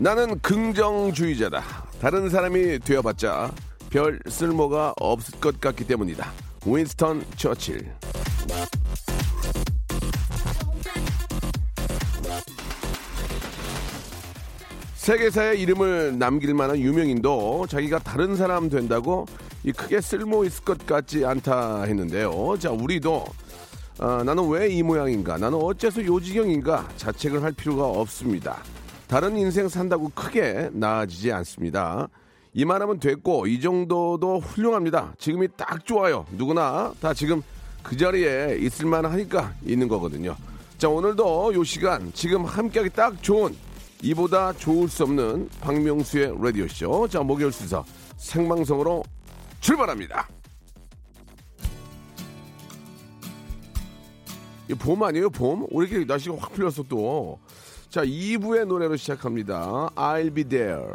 나는 0.00 0.40
긍정주의자다 0.40 1.62
다른 2.00 2.30
사람이 2.30 2.78
되어봤자 2.78 3.52
별 3.90 4.18
쓸모가 4.26 4.94
없을 4.98 5.38
것 5.40 5.60
같기 5.60 5.86
때문이다 5.86 6.32
윈스턴 6.64 7.22
처칠 7.36 7.92
세계사의 14.94 15.60
이름을 15.60 16.18
남길 16.18 16.54
만한 16.54 16.78
유명인도 16.78 17.66
자기가 17.68 17.98
다른 18.00 18.36
사람 18.36 18.68
된다고 18.68 19.26
이 19.64 19.72
크게 19.72 20.00
쓸모 20.00 20.44
있을 20.44 20.64
것 20.64 20.86
같지 20.86 21.24
않다 21.24 21.82
했는데요. 21.82 22.56
자, 22.58 22.70
우리도 22.70 23.24
아, 23.98 24.22
나는 24.24 24.48
왜 24.48 24.70
이 24.70 24.82
모양인가? 24.82 25.36
나는 25.36 25.58
어째서 25.60 26.04
요 26.06 26.18
지경인가? 26.20 26.88
자책을 26.96 27.42
할 27.42 27.52
필요가 27.52 27.84
없습니다. 27.84 28.62
다른 29.10 29.36
인생 29.36 29.68
산다고 29.68 30.08
크게 30.14 30.70
나아지지 30.72 31.32
않습니다. 31.32 32.08
이만하면 32.54 33.00
됐고 33.00 33.48
이 33.48 33.60
정도도 33.60 34.38
훌륭합니다. 34.38 35.14
지금이 35.18 35.48
딱 35.56 35.84
좋아요. 35.84 36.24
누구나 36.30 36.94
다 37.00 37.12
지금 37.12 37.42
그 37.82 37.96
자리에 37.96 38.58
있을 38.60 38.86
만 38.86 39.04
하니까 39.04 39.52
있는 39.66 39.88
거거든요. 39.88 40.36
자 40.78 40.88
오늘도 40.88 41.54
요 41.54 41.64
시간 41.64 42.12
지금 42.14 42.44
함께하기 42.44 42.90
딱 42.90 43.20
좋은 43.20 43.56
이보다 44.00 44.52
좋을 44.52 44.88
수 44.88 45.02
없는 45.02 45.48
박명수의 45.60 46.36
라디오 46.40 46.68
쇼. 46.68 47.08
자, 47.08 47.20
목요일 47.20 47.50
순서 47.50 47.84
생방송으로 48.16 49.02
출발합니다. 49.60 50.28
이봄 54.70 55.02
아니에요, 55.02 55.30
봄? 55.30 55.66
왜 55.72 55.88
이렇게 55.88 56.04
날씨가 56.04 56.36
확 56.38 56.52
풀렸어, 56.52 56.84
또. 56.88 57.40
자, 57.90 58.04
2부의 58.04 58.66
노래로 58.66 58.96
시작합니다. 58.96 59.90
I'll 59.96 60.32
be 60.32 60.44
there. 60.44 60.94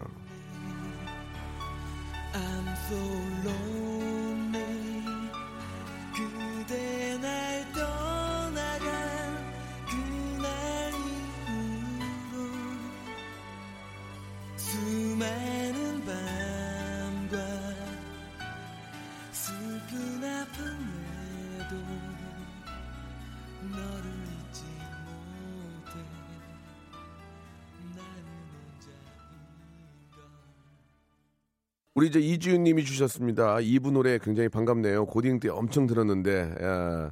우리 31.95 32.07
이제 32.07 32.19
이주윤 32.19 32.63
님이 32.65 32.83
주셨습니다. 32.83 33.61
이분 33.61 33.93
노래 33.93 34.17
굉장히 34.17 34.49
반갑네요. 34.49 35.05
고딩 35.05 35.39
때 35.39 35.47
엄청 35.47 35.87
들었는데, 35.87 36.55
야, 36.61 37.11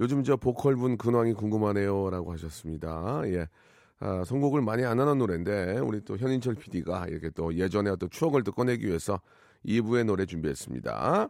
요즘 0.00 0.24
저 0.24 0.36
보컬분 0.36 0.96
근황이 0.96 1.34
궁금하네요. 1.34 2.08
라고 2.08 2.32
하셨습니다. 2.32 3.20
예. 3.26 3.46
아, 4.00 4.24
선곡을 4.24 4.62
많이 4.62 4.82
안 4.82 4.98
하는 4.98 5.18
노래인데, 5.18 5.78
우리 5.80 6.02
또 6.06 6.16
현인철 6.16 6.54
PD가 6.54 7.04
이렇게 7.08 7.28
또 7.30 7.54
예전에 7.54 7.90
어떤 7.90 8.08
추억을 8.08 8.42
또 8.44 8.52
꺼내기 8.52 8.86
위해서 8.86 9.20
2부의 9.66 10.04
노래 10.04 10.24
준비했습니다. 10.24 11.28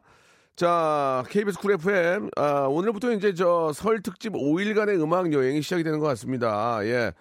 자, 0.55 1.25
KBS 1.31 1.59
쿨 1.59 1.73
FM, 1.73 2.31
아, 2.37 2.69
오늘부터 2.71 3.11
이제 3.11 3.35
저 3.35 3.73
설 3.75 4.03
특집 4.03 4.35
5일간의 4.35 5.03
음악 5.03 5.33
여행이 5.33 5.63
시작이 5.63 5.83
되는 5.83 5.99
것 5.99 6.07
같습니다. 6.07 6.79
예. 6.85 7.13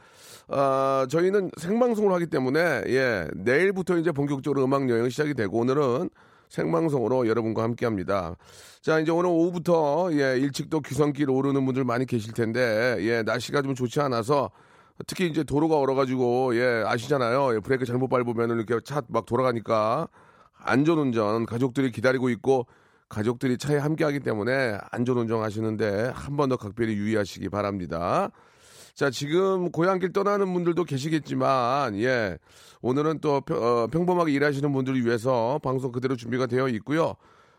아, 0.49 1.07
저희는 1.09 1.51
생방송을 1.57 2.11
하기 2.13 2.27
때문에, 2.27 2.83
예, 2.87 3.27
내일부터 3.35 3.97
이제 3.97 4.11
본격적으로 4.11 4.63
음악 4.65 4.89
여행이 4.89 5.09
시작이 5.09 5.33
되고, 5.33 5.59
오늘은 5.59 6.09
생방송으로 6.49 7.27
여러분과 7.27 7.63
함께 7.63 7.85
합니다. 7.85 8.35
자, 8.81 8.99
이제 8.99 9.11
오늘 9.11 9.29
오후부터, 9.29 10.09
예, 10.13 10.37
일찍 10.37 10.69
또 10.69 10.81
귀성길 10.81 11.29
오르는 11.29 11.65
분들 11.65 11.83
많이 11.85 12.05
계실 12.05 12.33
텐데, 12.33 12.97
예, 12.99 13.23
날씨가 13.23 13.61
좀 13.61 13.73
좋지 13.73 14.01
않아서, 14.01 14.51
특히 15.07 15.27
이제 15.27 15.43
도로가 15.43 15.77
얼어가지고, 15.77 16.55
예, 16.57 16.83
아시잖아요. 16.85 17.55
예, 17.55 17.59
브레이크 17.59 17.85
잘못 17.85 18.09
밟으면 18.09 18.51
이렇게 18.51 18.75
차 18.83 19.01
막 19.07 19.25
돌아가니까, 19.25 20.07
안전운전, 20.65 21.45
가족들이 21.45 21.91
기다리고 21.91 22.29
있고, 22.29 22.67
가족들이 23.09 23.57
차에 23.57 23.77
함께 23.77 24.03
하기 24.03 24.19
때문에 24.19 24.77
안전운전 24.91 25.41
하시는데, 25.41 26.11
한 26.13 26.35
번 26.37 26.49
더 26.49 26.57
각별히 26.57 26.93
유의하시기 26.95 27.49
바랍니다. 27.49 28.29
자, 28.95 29.09
지금 29.09 29.71
고향길 29.71 30.13
떠나는 30.13 30.53
분들도 30.53 30.83
계시겠지만, 30.83 31.95
예. 31.99 32.37
오늘은 32.83 33.19
또 33.21 33.41
평- 33.41 33.57
어, 33.61 33.87
평범하게 33.87 34.31
일하시는 34.33 34.71
분들을 34.71 35.03
위해서 35.03 35.59
방송 35.63 35.91
그대로 35.91 36.15
준비가 36.15 36.45
되어 36.45 36.67
있고요. 36.69 37.15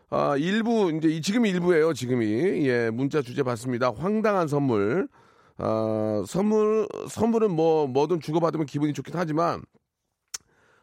아, 0.09 0.37
일부, 0.37 0.91
이제 0.91 1.09
이- 1.09 1.21
지금이 1.21 1.49
일부예요, 1.49 1.93
지금이. 1.93 2.25
예, 2.67 2.89
문자 2.89 3.21
주제 3.21 3.43
받습니다. 3.43 3.91
황당한 3.91 4.47
선물. 4.47 5.09
아, 5.57 6.23
선물, 6.25 6.87
선물은 7.09 7.51
뭐, 7.51 7.85
뭐든 7.87 8.21
주고받으면 8.21 8.65
기분이 8.65 8.93
좋긴 8.93 9.13
하지만, 9.17 9.61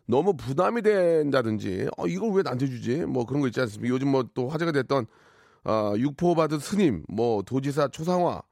너무 0.06 0.36
부담이 0.36 0.82
된다든지, 0.82 1.88
어, 1.96 2.06
이걸 2.06 2.30
왜 2.32 2.42
나한테 2.42 2.66
주지? 2.66 3.06
뭐 3.06 3.24
그런 3.24 3.40
거 3.40 3.46
있지 3.46 3.58
않습니까? 3.60 3.94
요즘 3.94 4.08
뭐 4.08 4.24
또 4.34 4.48
화제가 4.50 4.72
됐던, 4.72 5.06
아, 5.64 5.94
육포 5.96 6.34
받은 6.34 6.58
스님, 6.58 7.04
뭐 7.08 7.40
도지사 7.42 7.88
초상화, 7.88 8.42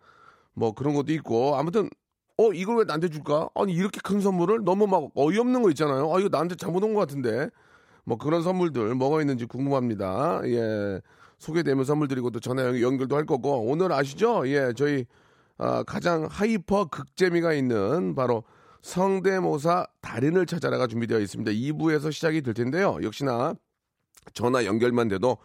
뭐 0.60 0.72
그런 0.74 0.92
것도 0.94 1.10
있고 1.14 1.56
아무튼 1.56 1.88
어 2.36 2.52
이걸 2.52 2.76
왜 2.76 2.84
나한테 2.84 3.08
줄까? 3.08 3.48
아니 3.54 3.72
이렇게 3.72 3.98
큰 4.04 4.20
선물을 4.20 4.62
너무 4.64 4.86
막 4.86 5.10
어이없는 5.14 5.62
거 5.62 5.70
있잖아요. 5.70 6.14
아 6.14 6.20
이거 6.20 6.28
나한테 6.30 6.54
잘못 6.54 6.84
온 6.84 6.92
것 6.92 7.00
같은데 7.00 7.48
뭐 8.04 8.18
그런 8.18 8.42
선물들 8.42 8.94
뭐가 8.94 9.20
있는지 9.22 9.46
궁금합니다. 9.46 10.42
예 10.44 11.00
소개되면 11.38 11.84
선물 11.86 12.08
드리고 12.08 12.28
또 12.30 12.40
전화 12.40 12.62
연- 12.66 12.78
연결도 12.80 13.16
할 13.16 13.24
거고 13.24 13.62
오늘 13.70 13.90
아시죠? 13.92 14.46
예 14.48 14.72
저희 14.76 15.06
아, 15.56 15.82
가장 15.82 16.26
hyper 16.30 16.86
극재미가 16.86 17.54
있는 17.54 18.14
바로 18.14 18.44
성대모사 18.82 19.86
달인을 20.02 20.44
찾아라가 20.46 20.86
준비되어 20.86 21.18
있습니다. 21.20 21.50
2부에서 21.52 22.12
시작이 22.12 22.42
될 22.42 22.52
텐데요. 22.54 22.98
역시나 23.02 23.54
전화 24.34 24.64
연결만 24.66 25.08
돼도 25.08 25.38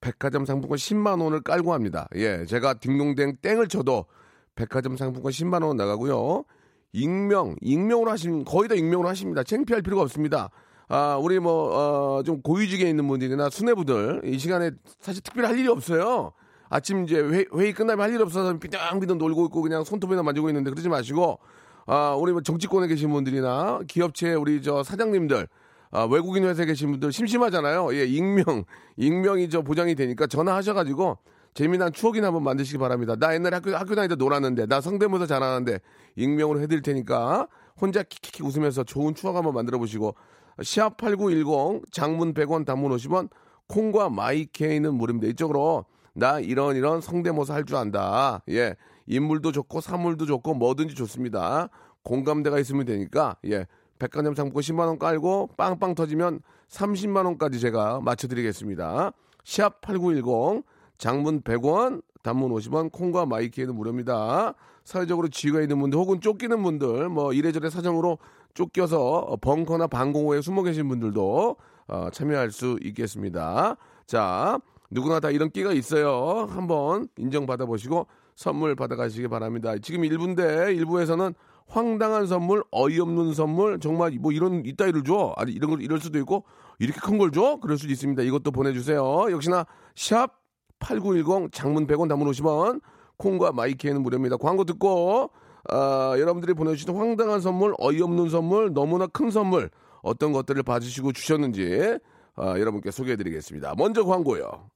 백화점 0.00 0.44
상품권 0.44 0.76
10만 0.78 1.20
원을 1.20 1.40
깔고 1.42 1.72
합니다. 1.72 2.08
예, 2.14 2.44
제가 2.46 2.74
딩동댕 2.74 3.36
땡을 3.42 3.66
쳐도 3.68 4.06
백화점 4.54 4.96
상품권 4.96 5.32
10만 5.32 5.64
원 5.64 5.76
나가고요. 5.76 6.44
익명, 6.92 7.56
익명으로 7.60 8.10
하시면 8.10 8.44
거의 8.44 8.68
다 8.68 8.74
익명으로 8.74 9.08
하십니다. 9.08 9.42
창피할 9.42 9.82
필요가 9.82 10.02
없습니다. 10.02 10.50
아, 10.88 11.16
우리 11.22 11.38
뭐, 11.38 12.18
어, 12.18 12.22
좀 12.24 12.42
고위직에 12.42 12.88
있는 12.88 13.06
분들이나 13.06 13.48
수뇌부들 13.48 14.22
이 14.24 14.38
시간에 14.38 14.72
사실 14.98 15.22
특별히 15.22 15.46
할 15.48 15.58
일이 15.58 15.68
없어요. 15.68 16.32
아침 16.68 17.04
이제 17.04 17.16
회, 17.20 17.44
회의 17.56 17.72
끝나면 17.72 18.04
할 18.04 18.12
일 18.14 18.22
없어서 18.22 18.58
비등비등 18.58 19.18
놀고 19.18 19.46
있고 19.46 19.62
그냥 19.62 19.84
손톱이나 19.84 20.22
만지고 20.22 20.48
있는데 20.50 20.70
그러지 20.70 20.88
마시고 20.88 21.38
아, 21.86 22.14
우리 22.16 22.32
뭐 22.32 22.40
정치권에 22.42 22.86
계신 22.88 23.10
분들이나 23.10 23.80
기업체 23.88 24.34
우리 24.34 24.60
저 24.62 24.82
사장님들 24.82 25.46
아, 25.92 26.04
외국인 26.04 26.44
회사에 26.44 26.66
계신 26.66 26.90
분들 26.92 27.12
심심하잖아요. 27.12 27.94
예, 27.94 28.04
익명, 28.04 28.64
익명이 28.96 29.48
저 29.48 29.62
보장이 29.62 29.94
되니까 29.96 30.26
전화하셔가지고 30.28 31.18
재미난 31.54 31.92
추억이나 31.92 32.28
한번 32.28 32.44
만드시기 32.44 32.78
바랍니다. 32.78 33.16
나 33.16 33.34
옛날에 33.34 33.56
학교, 33.56 33.74
학교 33.74 33.94
다닐 33.94 34.08
때 34.08 34.14
놀았는데, 34.14 34.66
나 34.66 34.80
성대모사 34.80 35.26
잘하는데, 35.26 35.80
익명으로 36.16 36.60
해드릴 36.60 36.82
테니까, 36.82 37.48
혼자 37.80 38.02
킥킥킥 38.02 38.44
웃으면서 38.46 38.84
좋은 38.84 39.14
추억 39.14 39.36
한번 39.36 39.54
만들어 39.54 39.78
보시고, 39.78 40.14
샵8910, 40.58 41.90
장문 41.90 42.34
100원, 42.34 42.64
단문 42.64 42.92
50원, 42.96 43.30
콩과 43.68 44.10
마이케이는 44.10 44.94
무료입니다. 44.94 45.28
이쪽으로, 45.28 45.86
나 46.12 46.40
이런 46.40 46.76
이런 46.76 47.00
성대모사 47.00 47.54
할 47.54 47.64
줄 47.64 47.76
안다. 47.76 48.42
예. 48.48 48.76
인물도 49.06 49.52
좋고, 49.52 49.80
사물도 49.80 50.26
좋고, 50.26 50.54
뭐든지 50.54 50.94
좋습니다. 50.94 51.68
공감대가 52.02 52.58
있으면 52.58 52.84
되니까, 52.84 53.36
예. 53.46 53.66
백화점 53.98 54.34
상품권 54.34 54.62
10만원 54.62 54.98
깔고, 54.98 55.50
빵빵 55.56 55.94
터지면 55.94 56.40
30만원까지 56.68 57.60
제가 57.60 58.00
맞춰드리겠습니다. 58.00 59.12
샵8910, 59.44 60.64
장문 61.00 61.40
100원, 61.40 62.02
단문 62.22 62.50
50원, 62.52 62.92
콩과 62.92 63.24
마이키에는 63.24 63.74
무료입니다. 63.74 64.52
사회적으로 64.84 65.28
지위가 65.28 65.62
있는 65.62 65.78
분들 65.80 65.98
혹은 65.98 66.20
쫓기는 66.20 66.62
분들, 66.62 67.08
뭐 67.08 67.32
이래저래 67.32 67.70
사정으로 67.70 68.18
쫓겨서 68.52 69.38
벙커나 69.40 69.86
방공호에 69.86 70.42
숨어 70.42 70.62
계신 70.62 70.88
분들도 70.88 71.56
어, 71.88 72.10
참여할 72.12 72.50
수 72.50 72.78
있겠습니다. 72.82 73.76
자, 74.06 74.58
누구나 74.90 75.20
다 75.20 75.30
이런 75.30 75.50
끼가 75.50 75.72
있어요. 75.72 76.46
한번 76.50 77.08
인정받아 77.16 77.64
보시고 77.64 78.06
선물 78.36 78.74
받아가시기 78.76 79.28
바랍니다. 79.28 79.74
지금 79.80 80.02
1부인데 80.02 80.76
1부에서는 80.84 81.34
황당한 81.66 82.26
선물, 82.26 82.62
어이없는 82.72 83.32
선물, 83.32 83.78
정말 83.80 84.10
뭐 84.20 84.32
이런 84.32 84.66
이따위를 84.66 85.04
줘. 85.04 85.32
아니 85.38 85.52
이런 85.52 85.70
걸 85.70 85.80
이럴 85.80 85.98
수도 86.00 86.18
있고 86.18 86.44
이렇게 86.78 87.00
큰 87.00 87.16
걸 87.16 87.30
줘? 87.30 87.58
그럴 87.62 87.78
수도 87.78 87.90
있습니다. 87.90 88.22
이것도 88.24 88.50
보내 88.50 88.72
주세요. 88.74 89.26
역시나 89.30 89.64
샵 89.94 90.39
8910 90.80 91.52
장문 91.52 91.86
100원 91.86 92.08
단문 92.08 92.28
50원 92.30 92.80
콩과 93.16 93.52
마이케이는 93.52 94.02
무료입니다. 94.02 94.36
광고 94.36 94.64
듣고 94.64 95.30
아, 95.68 96.14
여러분들이 96.18 96.54
보내주신 96.54 96.94
황당한 96.96 97.40
선물, 97.40 97.74
어이없는 97.78 98.30
선물, 98.30 98.72
너무나 98.72 99.06
큰 99.06 99.30
선물 99.30 99.70
어떤 100.02 100.32
것들을 100.32 100.62
봐주시고 100.62 101.12
주셨는지 101.12 101.98
아, 102.36 102.58
여러분께 102.58 102.90
소개해드리겠습니다. 102.90 103.74
먼저 103.76 104.04
광고요. 104.04 104.70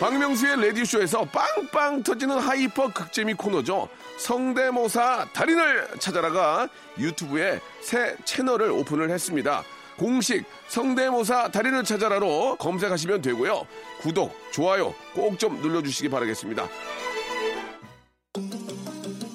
박명수의 0.00 0.60
라디오쇼에서 0.62 1.26
빵빵 1.26 2.02
터지는 2.02 2.38
hyper 2.38 2.90
극재미 2.90 3.34
코너죠. 3.34 3.86
성대모사 4.16 5.26
달인을 5.34 5.98
찾아라가 5.98 6.68
유튜브에 6.98 7.60
새 7.82 8.16
채널을 8.24 8.70
오픈을 8.70 9.10
했습니다. 9.10 9.62
공식 10.04 10.46
성대모사 10.68 11.50
달인을 11.50 11.84
찾아라로 11.84 12.56
검색하시면 12.56 13.20
되고요. 13.20 13.66
구독, 14.00 14.32
좋아요 14.50 14.94
꼭 15.14 15.36
좀 15.38 15.60
눌러주시기 15.60 16.08
바라겠습니다. 16.08 16.66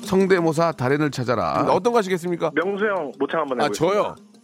성대모사 0.06 0.72
달인을 0.72 1.12
찾아라. 1.12 1.68
어떤 1.70 1.94
거 1.94 2.00
하시겠습니까? 2.00 2.50
명수 2.56 2.84
형 2.84 3.12
모창 3.20 3.42
한번 3.42 3.62
아, 3.62 3.64
해보겠습니다. 3.66 3.94
저요. 3.94 4.16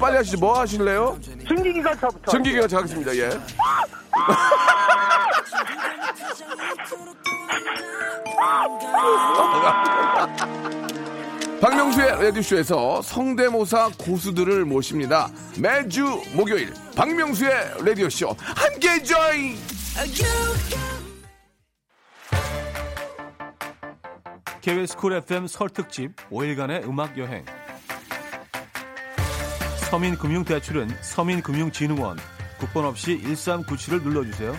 빨리 0.00 0.16
하시죠. 0.16 0.38
뭐 0.38 0.58
하실래요? 0.58 1.18
증기기관차부터. 1.48 2.30
전기기가 2.30 2.66
하겠습니다. 2.76 3.16
예. 3.16 3.30
박명수의 11.60 12.24
라디오쇼에서 12.24 13.02
성대모사 13.02 13.90
고수들을 13.96 14.64
모십니다. 14.64 15.28
매주 15.56 16.20
목요일 16.34 16.74
박명수의 16.96 17.84
라디오쇼 17.84 18.34
함께 18.38 19.00
join! 19.04 19.56
KBS 24.60 24.96
쿨 24.96 25.12
FM 25.14 25.46
설 25.46 25.68
특집 25.68 26.16
5일간의 26.30 26.88
음악 26.88 27.16
여행. 27.18 27.44
서민금융대출은 29.92 30.88
서민금융진흥원 31.02 32.16
국번 32.56 32.86
없이 32.86 33.20
1397을 33.22 34.02
눌러주세요. 34.02 34.56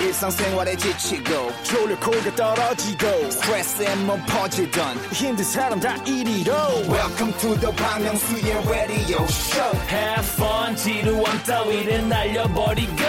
일상생활에 0.00 0.76
지치고, 0.76 1.50
졸려 1.64 1.98
코가 1.98 2.36
떨어지고, 2.36 3.30
스트레스에 3.30 3.96
몸 4.04 4.24
퍼지던, 4.26 4.96
힘든 5.12 5.44
사람 5.44 5.80
다 5.80 5.96
이리로. 6.04 6.52
welcome 6.86 7.32
to 7.38 7.58
the 7.58 7.74
Bang 7.74 8.04
Myung-soo's 8.04 8.70
radio 8.70 9.24
show 9.24 9.76
Have 9.88 10.28
fun 10.34 10.76
지루함 10.76 11.42
따위를 11.42 12.08
날려버리고 12.08 13.02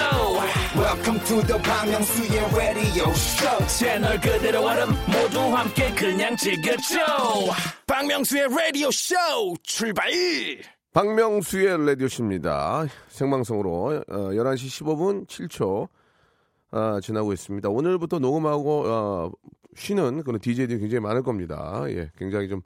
welcome 0.77 1.19
to 1.21 1.41
the 1.47 1.57
Myung-soo's 1.59 2.55
radio 2.55 3.09
show 3.11 3.67
채널 3.67 4.19
그대로 4.19 4.65
얼음 4.65 4.89
모두 5.07 5.39
함께 5.55 5.93
그냥 5.95 6.35
즐겨줘 6.35 6.97
박명수의 7.87 8.47
라디오 8.49 8.91
쇼 8.91 9.15
출발 9.63 10.09
박명수의 10.91 11.85
라디오쇼입니다. 11.85 12.87
생방송으로 13.09 14.03
어, 14.07 14.15
11시 14.31 14.83
15분 14.83 15.27
7초 15.27 15.89
아, 16.71 16.99
지나고 17.01 17.33
있습니다. 17.33 17.69
오늘부터 17.69 18.19
녹음하고 18.19 18.83
어, 18.85 19.31
쉬는 19.75 20.23
그런 20.23 20.39
DJ들이 20.39 20.79
굉장히 20.79 21.01
많을 21.01 21.21
겁니다. 21.21 21.83
예, 21.87 22.11
굉장히 22.17 22.47
좀 22.47 22.61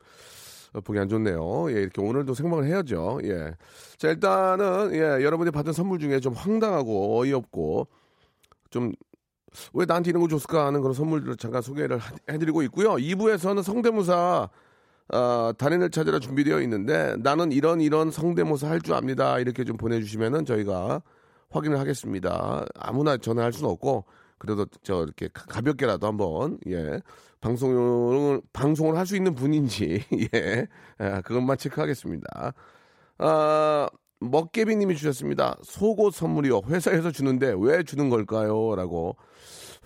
어, 0.73 0.81
보기 0.81 0.99
안 0.99 1.09
좋네요. 1.09 1.71
예, 1.71 1.81
이렇게 1.81 2.01
오늘도 2.01 2.35
생방을 2.35 2.65
해야죠. 2.65 3.19
예. 3.23 3.55
자, 3.97 4.09
일단은 4.09 4.93
예, 4.93 5.23
여러분이 5.23 5.49
받은 5.51 5.73
선물 5.73 5.97
중에 5.99 6.19
좀 6.19 6.33
황당하고 6.33 7.19
어이없고 7.19 7.87
좀 8.69 8.91
왜 9.73 9.83
나한테 9.85 10.11
이런 10.11 10.21
거 10.21 10.27
줬을까 10.27 10.67
하는 10.67 10.79
그런 10.81 10.93
선물들을 10.93 11.35
잠깐 11.37 11.63
소개를 11.63 11.97
하- 11.97 12.13
해드리고 12.29 12.61
있고요. 12.63 12.89
2부에서는 12.97 13.63
성대모사 13.63 14.47
아, 15.11 15.53
단인을 15.57 15.89
찾으라 15.89 16.19
준비되어 16.19 16.61
있는데 16.61 17.15
나는 17.17 17.51
이런 17.51 17.81
이런 17.81 18.11
성대모사 18.11 18.69
할 18.69 18.79
줄 18.81 18.93
압니다. 18.93 19.39
이렇게 19.39 19.63
좀 19.63 19.75
보내주시면은 19.75 20.45
저희가 20.45 21.01
확인을 21.49 21.79
하겠습니다. 21.79 22.63
아무나 22.75 23.17
전화할 23.17 23.51
수는 23.51 23.71
없고 23.71 24.05
그래도 24.37 24.67
저 24.83 25.01
이렇게 25.03 25.29
가- 25.29 25.45
가볍게라도 25.47 26.05
한번 26.05 26.59
예 26.67 27.01
방송을 27.41 28.41
방송을 28.53 28.97
할 28.97 29.07
수 29.07 29.15
있는 29.15 29.33
분인지 29.33 30.03
예 30.35 30.67
아, 30.99 31.21
그것만 31.21 31.57
체크하겠습니다. 31.57 32.53
아 33.17 33.89
먹개비님이 34.21 34.95
주셨습니다. 34.95 35.57
속옷 35.63 36.13
선물이요. 36.13 36.61
회사에서 36.67 37.11
주는데 37.11 37.53
왜 37.57 37.83
주는 37.83 38.09
걸까요?라고 38.09 39.15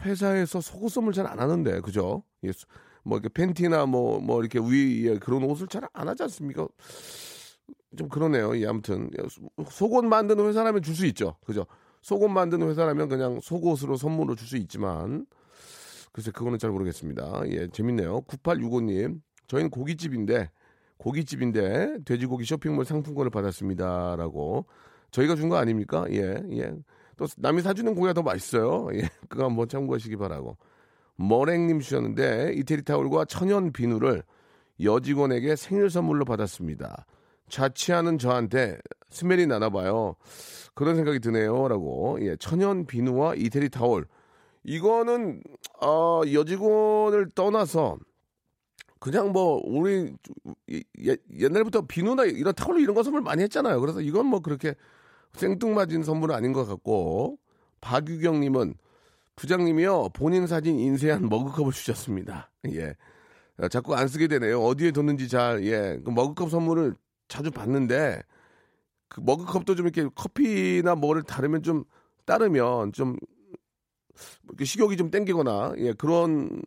회사에서 0.02 0.60
속옷 0.60 0.92
선물 0.92 1.14
잘 1.14 1.28
안 1.28 1.40
하는데 1.40 1.80
그죠? 1.82 2.24
예, 2.44 2.52
수- 2.52 2.66
뭐 3.04 3.18
이렇게 3.20 3.30
팬티나 3.30 3.86
뭐 3.86 4.20
뭐 4.20 4.42
이렇게 4.44 4.60
위에 4.60 5.20
그런 5.20 5.44
옷을 5.44 5.68
잘 5.68 5.84
안 5.94 6.08
하지 6.08 6.24
않습니까? 6.24 6.68
좀 7.96 8.10
그러네요. 8.10 8.58
예, 8.58 8.66
아무튼 8.66 9.10
속옷 9.70 10.04
만드는 10.06 10.48
회사라면 10.48 10.82
줄 10.82 10.96
수 10.96 11.06
있죠. 11.08 11.36
그죠? 11.46 11.66
속옷 12.02 12.32
만드는 12.32 12.68
회사라면 12.70 13.08
그냥 13.10 13.40
속옷으로 13.42 13.98
선물로 13.98 14.36
줄 14.36 14.48
수 14.48 14.58
있지만 14.58 15.26
글쎄 16.12 16.32
그거는 16.32 16.58
잘 16.60 16.72
모르겠습니다. 16.72 17.44
예, 17.50 17.68
재밌네요. 17.70 18.22
9865님. 18.24 19.22
저희는 19.48 19.70
고깃집인데 19.70 20.50
고깃집인데 20.98 22.00
돼지고기 22.06 22.46
쇼핑몰 22.46 22.86
상품권을 22.86 23.30
받았습니다라고 23.32 24.66
저희가 25.12 25.36
준 25.36 25.50
거 25.50 25.58
아닙니까? 25.58 26.06
예, 26.12 26.42
예. 26.52 26.74
또 27.18 27.28
남이 27.38 27.62
사주는 27.62 27.94
고기가 27.94 28.14
더 28.14 28.22
맛있어요. 28.24 28.88
예, 28.96 29.10
그거 29.30 29.46
한번 29.46 29.68
참고하시기 29.68 30.16
바라고. 30.18 30.58
머랭님 31.16 31.80
주셨는데 31.80 32.54
이태리 32.56 32.84
타올과 32.84 33.26
천연 33.26 33.72
비누를 33.72 34.24
여직원에게 34.82 35.56
생일 35.56 35.90
선물로 35.92 36.26
받았습니다. 36.26 37.06
자취하는 37.50 38.18
저한테 38.18 38.80
스멜이 39.12 39.46
나나 39.46 39.70
봐요. 39.70 40.16
그런 40.74 40.96
생각이 40.96 41.20
드네요라고. 41.20 42.18
예, 42.22 42.36
천연 42.38 42.88
비누와 42.88 43.36
이태리 43.36 43.70
타올. 43.70 44.08
이거는 44.64 45.44
어, 45.82 46.22
여직원을 46.32 47.30
떠나서 47.36 47.98
그냥 49.04 49.34
뭐 49.34 49.62
우리 49.66 50.16
이- 50.68 50.82
예- 51.06 51.18
옛날부터 51.38 51.82
비누나 51.82 52.24
이런 52.24 52.56
타올 52.56 52.80
이런 52.80 52.96
거 52.96 53.04
선물 53.04 53.20
많이 53.20 53.44
했잖아요. 53.44 53.82
그래서 53.82 54.00
이건 54.00 54.28
뭐 54.28 54.40
그렇게 54.40 54.76
생뚱맞은 55.34 56.04
선물은 56.04 56.34
아닌 56.34 56.54
것 56.54 56.66
같고 56.66 57.38
박유경님은 57.82 58.76
부장님이요 59.36 60.12
본인 60.14 60.48
사진 60.48 60.80
인쇄한 60.80 61.28
머그컵을 61.28 61.74
주셨습니다. 61.74 62.50
예, 62.72 62.96
어, 63.58 63.68
자꾸 63.68 63.94
안 63.94 64.08
쓰게 64.08 64.30
되네요. 64.30 64.62
어디에 64.62 64.92
뒀는지 64.92 65.28
잘 65.28 65.66
예, 65.66 66.00
그 66.02 66.10
머그컵 66.10 66.50
선물을 66.50 66.96
자주 67.28 67.52
받는데 67.52 68.22
그 69.10 69.20
머그컵도 69.20 69.76
좀 69.76 69.86
이렇게 69.86 70.08
커피나 70.16 70.96
뭐를 70.96 71.24
다르면 71.24 71.62
좀 71.62 71.84
따르면 72.24 72.94
좀 72.94 73.18
식욕이 74.64 74.96
좀 74.96 75.12
땡기거나 75.12 75.74
예 75.80 75.92
그런 75.92 76.62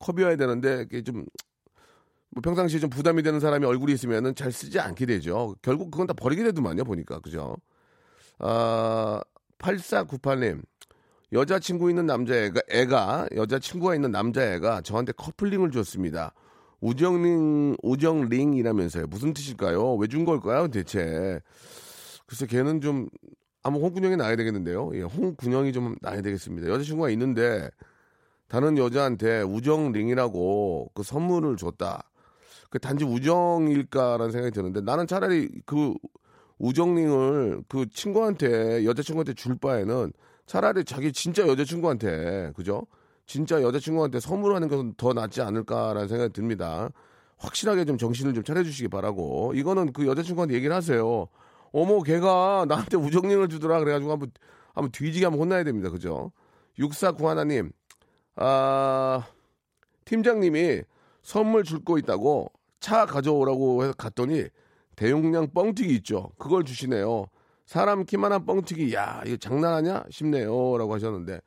컵이어야 0.00 0.36
되는데 0.36 0.82
이게 0.82 1.02
좀 1.02 1.24
뭐 2.30 2.42
평상시에 2.42 2.80
좀 2.80 2.90
부담이 2.90 3.22
되는 3.22 3.40
사람이 3.40 3.64
얼굴이 3.64 3.92
있으면은 3.92 4.34
잘 4.34 4.52
쓰지 4.52 4.78
않게 4.80 5.06
되죠. 5.06 5.56
결국 5.62 5.90
그건 5.90 6.06
다 6.06 6.12
버리게 6.12 6.42
되더만요, 6.44 6.84
보니까. 6.84 7.20
그죠? 7.20 7.56
아, 8.38 9.20
8498님. 9.58 10.62
여자친구 11.32 11.90
있는 11.90 12.06
남자애가, 12.06 12.60
애가, 12.70 13.28
여자친구가 13.34 13.94
있는 13.94 14.10
남자애가 14.10 14.80
저한테 14.82 15.12
커플링을 15.12 15.70
줬습니다. 15.70 16.32
우정링, 16.80 17.76
우정링이라면서요. 17.82 19.06
무슨 19.08 19.34
뜻일까요? 19.34 19.96
왜 19.96 20.06
준 20.06 20.24
걸까요, 20.24 20.68
대체? 20.68 21.40
글쎄, 22.26 22.46
걔는 22.46 22.80
좀, 22.80 23.08
아마 23.62 23.76
홍군형이 23.78 24.16
나야 24.16 24.36
되겠는데요. 24.36 24.90
예, 24.94 25.02
홍군형이 25.02 25.72
좀 25.72 25.96
나야 26.00 26.22
되겠습니다. 26.22 26.68
여자친구가 26.68 27.10
있는데, 27.10 27.68
다른 28.46 28.78
여자한테 28.78 29.42
우정링이라고 29.42 30.92
그 30.94 31.02
선물을 31.02 31.56
줬다. 31.56 32.07
그 32.70 32.78
단지 32.78 33.04
우정일까라는 33.04 34.30
생각이 34.30 34.52
드는데, 34.54 34.80
나는 34.80 35.06
차라리 35.06 35.48
그 35.66 35.94
우정링을 36.58 37.62
그 37.68 37.88
친구한테, 37.90 38.84
여자친구한테 38.84 39.34
줄 39.34 39.56
바에는 39.58 40.12
차라리 40.46 40.84
자기 40.84 41.12
진짜 41.12 41.46
여자친구한테, 41.46 42.52
그죠? 42.56 42.86
진짜 43.26 43.62
여자친구한테 43.62 44.20
선물하는 44.20 44.68
것은 44.68 44.94
더 44.96 45.12
낫지 45.12 45.40
않을까라는 45.42 46.08
생각이 46.08 46.32
듭니다. 46.32 46.90
확실하게 47.38 47.84
좀 47.84 47.98
정신을 47.98 48.34
좀 48.34 48.42
차려주시기 48.42 48.88
바라고. 48.88 49.52
이거는 49.54 49.92
그 49.92 50.06
여자친구한테 50.06 50.54
얘기를 50.54 50.74
하세요. 50.74 51.28
어머, 51.72 52.02
걔가 52.02 52.64
나한테 52.68 52.96
우정링을 52.96 53.48
주더라. 53.48 53.78
그래가지고 53.80 54.12
한번, 54.12 54.30
한번 54.74 54.90
뒤지게 54.90 55.26
한번 55.26 55.42
혼나야 55.42 55.64
됩니다. 55.64 55.90
그죠? 55.90 56.32
6491님, 56.78 57.70
아, 58.36 59.26
팀장님이 60.04 60.82
선물 61.22 61.64
줄 61.64 61.84
거 61.84 61.98
있다고 61.98 62.50
차 62.80 63.06
가져오라고 63.06 63.82
해서 63.84 63.92
갔더니 63.96 64.46
대용량 64.96 65.52
뻥튀기 65.52 65.94
있죠. 65.96 66.30
그걸 66.38 66.64
주시네요. 66.64 67.26
사람 67.66 68.04
키만한 68.04 68.46
뻥튀기, 68.46 68.94
야, 68.94 69.22
이거 69.26 69.36
장난하냐? 69.36 70.04
싶네요. 70.10 70.78
라고 70.78 70.94
하셨는데, 70.94 71.40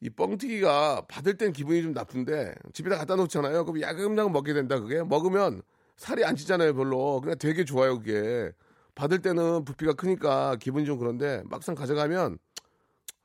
이 0.00 0.10
뻥튀기가 0.10 1.06
받을 1.08 1.38
땐 1.38 1.52
기분이 1.52 1.82
좀 1.82 1.92
나쁜데, 1.92 2.54
집에다 2.74 2.98
갖다 2.98 3.16
놓잖아요. 3.16 3.64
그럼 3.64 3.80
야금야금 3.80 4.32
먹게 4.32 4.52
된다, 4.52 4.78
그게. 4.78 5.02
먹으면 5.02 5.62
살이 5.96 6.24
안 6.24 6.36
찌잖아요, 6.36 6.74
별로. 6.74 7.20
그냥 7.22 7.38
되게 7.38 7.64
좋아요, 7.64 7.98
그게. 7.98 8.52
받을 8.94 9.20
때는 9.20 9.64
부피가 9.64 9.94
크니까 9.94 10.56
기분이 10.56 10.84
좀 10.84 10.98
그런데, 10.98 11.42
막상 11.46 11.74
가져가면, 11.74 12.38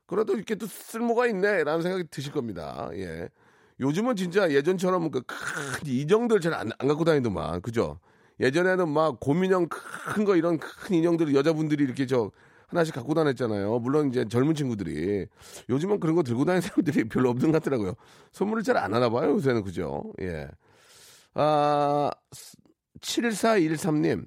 그래도 0.05 0.33
이렇게 0.33 0.55
또 0.55 0.65
쓸모가 0.67 1.27
있네, 1.27 1.63
라는 1.65 1.81
생각이 1.81 2.05
드실 2.09 2.31
겁니다. 2.31 2.89
예. 2.93 3.27
요즘은 3.81 4.15
진짜 4.15 4.49
예전처럼 4.51 5.09
그 5.11 5.21
큰 5.21 5.35
인형들 5.85 6.39
잘안 6.39 6.69
갖고 6.77 7.03
다니더만, 7.03 7.61
그죠? 7.61 7.99
예전에는 8.39 8.87
막 8.89 9.19
고민형 9.19 9.67
큰 9.69 10.25
거 10.25 10.35
이런 10.35 10.57
큰 10.59 10.95
인형들을 10.95 11.33
여자분들이 11.35 11.83
이렇게 11.83 12.05
저 12.05 12.31
하나씩 12.67 12.95
갖고 12.95 13.13
다녔잖아요. 13.13 13.79
물론 13.79 14.09
이제 14.09 14.25
젊은 14.27 14.55
친구들이 14.55 15.25
요즘은 15.69 15.99
그런 15.99 16.15
거 16.15 16.23
들고 16.23 16.45
다니는 16.45 16.61
사람들이 16.61 17.09
별로 17.09 17.29
없는 17.29 17.51
것 17.51 17.61
같더라고요. 17.61 17.93
선물을 18.31 18.63
잘 18.63 18.77
안 18.77 18.93
하나 18.93 19.09
봐요, 19.09 19.31
요새는 19.31 19.63
그죠? 19.63 20.03
예. 20.21 20.47
아, 21.33 22.09
7413님. 23.01 24.25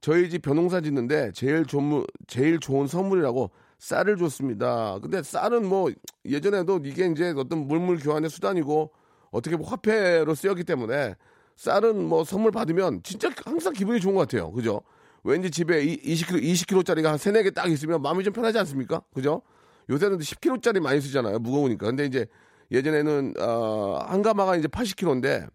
저희 0.00 0.28
집 0.30 0.42
벼농사 0.42 0.80
짓는데 0.80 1.30
제일 1.32 1.64
좋은 1.64 2.04
제일 2.26 2.58
좋은 2.58 2.86
선물이라고 2.88 3.50
쌀을 3.82 4.16
줬습니다. 4.16 4.96
근데 5.02 5.24
쌀은 5.24 5.66
뭐 5.66 5.90
예전에도 6.24 6.78
이게 6.84 7.06
이제 7.06 7.34
어떤 7.36 7.66
물물 7.66 7.98
교환의 7.98 8.30
수단이고 8.30 8.92
어떻게 9.32 9.56
뭐 9.56 9.66
화폐로 9.66 10.36
쓰였기 10.36 10.62
때문에 10.62 11.16
쌀은 11.56 12.04
뭐 12.04 12.22
선물 12.22 12.52
받으면 12.52 13.02
진짜 13.02 13.28
항상 13.44 13.72
기분이 13.72 14.00
좋은 14.00 14.14
것 14.14 14.20
같아요. 14.20 14.52
그죠? 14.52 14.82
왠지 15.24 15.50
집에 15.50 15.84
20kg, 15.84 16.40
20kg짜리가 16.40 17.06
한 17.06 17.18
3, 17.18 17.32
4개 17.32 17.52
딱 17.52 17.68
있으면 17.70 18.00
마음이 18.02 18.22
좀 18.22 18.32
편하지 18.32 18.56
않습니까? 18.60 19.02
그죠? 19.14 19.42
요새는 19.90 20.18
10kg짜리 20.18 20.78
많이 20.78 21.00
쓰잖아요. 21.00 21.40
무거우니까. 21.40 21.86
근데 21.86 22.04
이제 22.04 22.26
예전에는, 22.70 23.34
어, 23.40 23.98
한 24.06 24.22
가마가 24.22 24.56
이제 24.56 24.68
80kg인데 24.68 25.48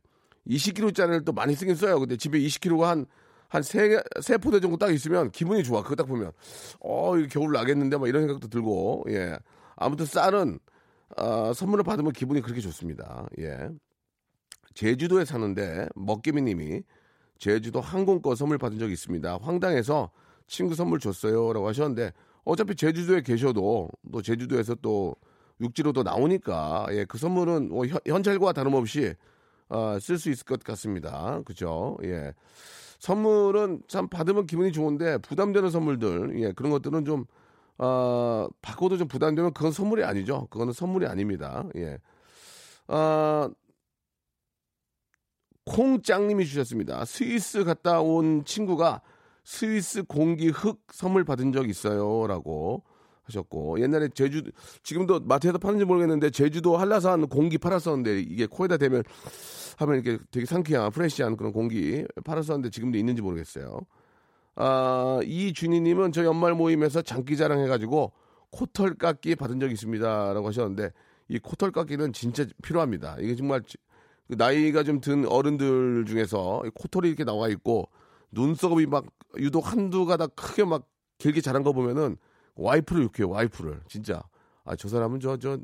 20kg짜리를 0.50 1.24
또 1.24 1.32
많이 1.32 1.56
쓰긴 1.56 1.76
써요. 1.76 1.98
근데 2.00 2.18
집에 2.18 2.40
20kg가 2.40 2.82
한, 2.82 3.06
한 3.50 3.64
세, 3.64 4.02
세 4.22 4.38
포대 4.38 4.60
정도 4.60 4.78
딱 4.78 4.94
있으면 4.94 5.32
기분이 5.32 5.64
좋아. 5.64 5.84
그거 5.84 5.96
딱 5.96 6.06
보면. 6.06 6.32
어, 6.80 7.14
겨울 7.32 7.54
나겠는데 7.54 7.98
막 7.98 8.08
이런 8.08 8.24
생각도 8.24 8.48
들고, 8.48 9.06
예. 9.10 9.38
아무튼 9.76 10.06
쌀은, 10.06 10.60
어, 11.18 11.54
선물을 11.54 11.84
받으면 11.84 12.12
기분이 12.12 12.42
그렇게 12.42 12.62
좋습니다. 12.62 13.28
예. 13.40 13.70
제주도에 14.74 15.26
사는데 15.26 15.88
먹개미님이 15.96 16.84
제주도 17.40 17.82
항공권 17.82 18.36
선물 18.36 18.58
받은 18.58 18.78
적이 18.78 18.94
있습니다. 18.94 19.40
황당해서 19.42 20.12
친구 20.48 20.76
선물 20.76 21.00
줬어요 21.00 21.52
라고 21.54 21.68
하셨는데 21.68 22.12
어차피 22.44 22.76
제주도에 22.76 23.22
계셔도 23.22 23.90
또 24.12 24.22
제주도에서 24.22 24.76
또 24.76 25.16
육지로도 25.60 26.04
나오니까 26.04 26.88
예, 26.92 27.06
그 27.06 27.18
선물은 27.18 27.70
뭐 27.70 27.88
현, 27.88 28.00
현찰과 28.06 28.54
다름없이 28.54 29.16
어, 29.70 29.98
쓸 30.00 30.18
수 30.18 30.30
있을 30.30 30.46
것 30.46 30.64
같습니다. 30.64 31.42
그죠? 31.44 31.98
예. 32.04 32.34
선물은 33.00 33.84
참 33.88 34.08
받으면 34.08 34.48
기분이 34.48 34.72
좋은데 34.72 35.20
부담되는 35.20 35.70
선물들 35.70 36.40
예, 36.42 36.52
그런 36.52 36.72
것들은 36.72 37.06
좀 37.06 37.26
어, 37.78 38.48
받고도 38.62 38.98
좀 38.98 39.08
부담되면 39.08 39.54
그건 39.54 39.72
선물이 39.72 40.04
아니죠. 40.04 40.48
그거는 40.50 40.74
선물이 40.74 41.06
아닙니다. 41.06 41.66
예. 41.76 42.00
어, 42.88 43.50
콩짱님이 45.66 46.46
주셨습니다. 46.46 47.06
스위스 47.06 47.64
갔다 47.64 48.02
온 48.02 48.46
친구가 48.46 49.02
스위스 49.44 50.04
공기 50.04 50.50
흙 50.50 50.82
선물 50.92 51.24
받은 51.24 51.52
적 51.52 51.70
있어요 51.70 52.28
라고 52.28 52.84
하셨고 53.24 53.80
옛날에 53.82 54.10
제주 54.10 54.44
지금도 54.84 55.22
마트에서 55.22 55.58
파는지 55.58 55.86
모르겠는데 55.86 56.30
제주도 56.30 56.78
한라산 56.78 57.28
공기 57.28 57.58
팔았었는데 57.58 58.22
이게 58.22 58.46
코에다 58.46 58.78
대면 58.78 59.04
하면 59.78 59.96
이렇게 59.96 60.24
되게 60.32 60.46
상쾌한 60.46 60.92
프레시한 60.92 61.38
그런 61.38 61.52
공기 61.54 62.06
팔았었는데 62.26 62.70
지금도 62.70 62.98
있는지 62.98 63.22
모르겠어요. 63.22 63.80
아, 64.56 65.20
이준희님은 65.24 66.12
저 66.12 66.26
연말 66.26 66.54
모임에서 66.56 67.02
장기자랑 67.02 67.60
해가지고 67.60 68.12
코털 68.52 68.96
깎기 68.96 69.36
받은 69.36 69.60
적 69.60 69.72
있습니다라고 69.72 70.48
하셨는데 70.48 70.92
이 71.30 71.40
코털 71.40 71.72
깎기는 71.72 72.14
진짜 72.14 72.46
필요합니다. 72.62 73.18
이게 73.20 73.36
정말 73.36 73.62
그 74.28 74.36
나이가 74.36 74.84
좀 74.84 75.00
든 75.00 75.26
어른들 75.28 76.06
중에서 76.06 76.64
코털이 76.76 77.08
이렇게 77.08 77.24
나와 77.24 77.48
있고 77.50 77.88
눈썹이 78.32 78.86
막 78.88 79.06
유독 79.38 79.72
한두 79.72 80.06
가닥 80.06 80.36
크게 80.36 80.66
막 80.66 80.88
길게 81.18 81.42
자란 81.42 81.64
거 81.64 81.72
보면은 81.72 82.18
와이프를 82.56 83.04
욕해요 83.04 83.30
와이프를 83.30 83.82
진짜 83.88 84.22
아 84.66 84.76
저 84.76 84.88
사람은 84.90 85.20
저저 85.20 85.60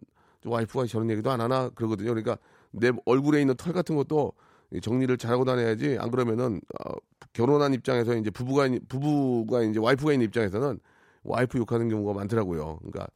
와이프가 0.45 0.85
저런 0.85 1.09
얘기도 1.09 1.31
안 1.31 1.41
하나 1.41 1.69
그러거든요 1.69 2.09
그러니까 2.09 2.37
내 2.73 2.91
얼굴에 3.05 3.39
있는 3.41 3.55
털 3.55 3.71
같은 3.73 3.95
것도 3.95 4.33
정리를 4.81 5.15
잘하고 5.17 5.45
다녀야지 5.45 5.97
안 5.99 6.09
그러면은 6.11 6.59
어, 6.83 6.91
결혼한 7.33 7.73
입장에서 7.73 8.15
이제 8.15 8.29
부부가 8.31 8.67
있- 8.67 8.87
부부가 8.89 9.61
이제 9.63 9.79
와이프가 9.79 10.13
있는 10.13 10.25
입장에서는 10.27 10.79
와이프 11.23 11.57
욕하는 11.57 11.89
경우가 11.89 12.13
많더라고요 12.13 12.79
그러니까 12.79 13.07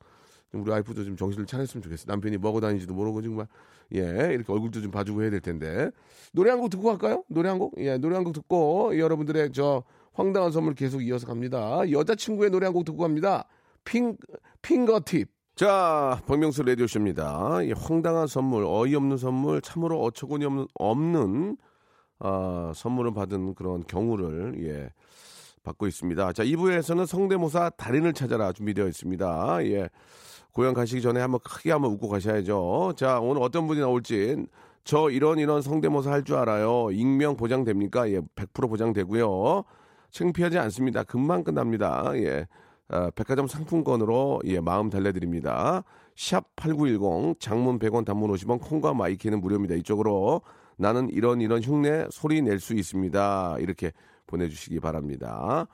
좀 0.52 0.62
우리 0.62 0.72
와이프도 0.72 1.04
좀 1.04 1.18
정신을 1.18 1.46
차렸으면 1.46 1.82
좋겠어. 1.84 2.06
남편이 2.08 2.38
뭐하고 2.38 2.62
다니지도 2.62 2.94
모르고 2.94 3.22
정말 3.22 3.48
예 3.94 4.00
이렇게 4.34 4.52
얼굴도 4.52 4.82
좀 4.82 4.92
봐주고 4.92 5.22
해야 5.24 5.30
될 5.30 5.42
텐데 5.42 5.92
노래 6.32 6.52
한 6.52 6.60
곡 6.60 6.70
듣고 6.70 6.84
갈까요? 6.88 7.24
노래 7.28 7.50
한 7.50 7.60
곡? 7.60 7.74
예 7.80 7.98
노래 7.98 8.16
한 8.16 8.24
곡 8.24 8.34
듣고 8.34 8.98
여러분들의 8.98 9.52
저 9.52 9.84
황당한 10.14 10.52
선물 10.52 10.74
계속 10.74 11.02
이어서 11.04 11.28
갑니다. 11.28 11.82
여자친구의 11.92 12.50
노래 12.52 12.66
한 12.66 12.74
곡 12.74 12.86
듣고 12.86 13.00
갑니다. 13.00 13.46
핑 13.84 14.16
핑거팁. 14.62 15.30
자, 15.58 16.22
박명수 16.28 16.62
라디오쇼입니다. 16.62 17.64
이 17.64 17.72
황당한 17.72 18.28
선물, 18.28 18.64
어이없는 18.64 19.18
선물, 19.18 19.60
참으로 19.60 20.04
어처구니 20.04 20.46
없는, 20.46 20.68
없는 20.76 21.58
아, 22.20 22.72
선물을 22.76 23.16
받은 23.16 23.56
그런 23.56 23.84
경우를 23.88 24.64
예, 24.64 24.92
받고 25.64 25.88
있습니다. 25.88 26.34
자, 26.34 26.44
2부에서는 26.44 27.08
성대모사 27.08 27.72
달인을 27.72 28.14
찾아라 28.14 28.54
준비되어 28.54 28.88
있습니다. 28.88 29.66
예. 29.66 29.90
고향 30.52 30.76
가시기 30.76 31.02
전에 31.02 31.22
한번 31.22 31.40
크게 31.44 31.72
한번 31.72 31.92
웃고 31.94 32.08
가셔야죠. 32.08 32.94
자, 32.96 33.20
오늘 33.20 33.42
어떤 33.42 33.66
분이 33.66 33.80
나올지 33.80 34.46
저 34.84 35.10
이런 35.10 35.40
이런 35.40 35.64
성대모사 35.64 36.12
할 36.12 36.24
줄 36.24 36.36
알아요. 36.36 36.92
익명 36.92 37.36
보장됩니까? 37.36 38.12
예, 38.12 38.20
100% 38.36 38.70
보장되고요. 38.70 39.64
창피하지 40.12 40.60
않습니다. 40.60 41.02
금방 41.02 41.44
끝납니다. 41.44 42.12
예. 42.18 42.46
아, 42.90 43.10
백화점 43.16 43.48
상품권으로 43.48 44.42
예, 44.46 44.60
마음 44.60 44.90
달래드립니다. 44.90 45.84
샵 46.16 46.56
8910 46.56 47.40
장문 47.40 47.80
100원 47.80 48.06
단문 48.06 48.32
50원 48.32 48.62
콩과 48.62 48.94
마이케이는 48.94 49.42
무료입니다. 49.42 49.76
이쪽으로 49.76 50.42
나는 50.78 51.10
이런 51.10 51.42
이런 51.42 51.62
흉내 51.62 52.08
소리 52.12 52.42
낼 52.42 52.60
수 52.60 52.74
있습니다. 52.74 53.58
이렇게 53.60 53.92
보내주시기 54.28 54.80
바랍니다. 54.80 55.68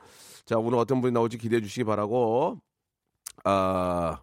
자 0.45 0.57
오늘 0.57 0.77
어떤 0.79 1.01
분이 1.01 1.13
나올지 1.13 1.37
기대해 1.37 1.61
주시기 1.61 1.83
바라고 1.85 2.59
아 3.43 4.19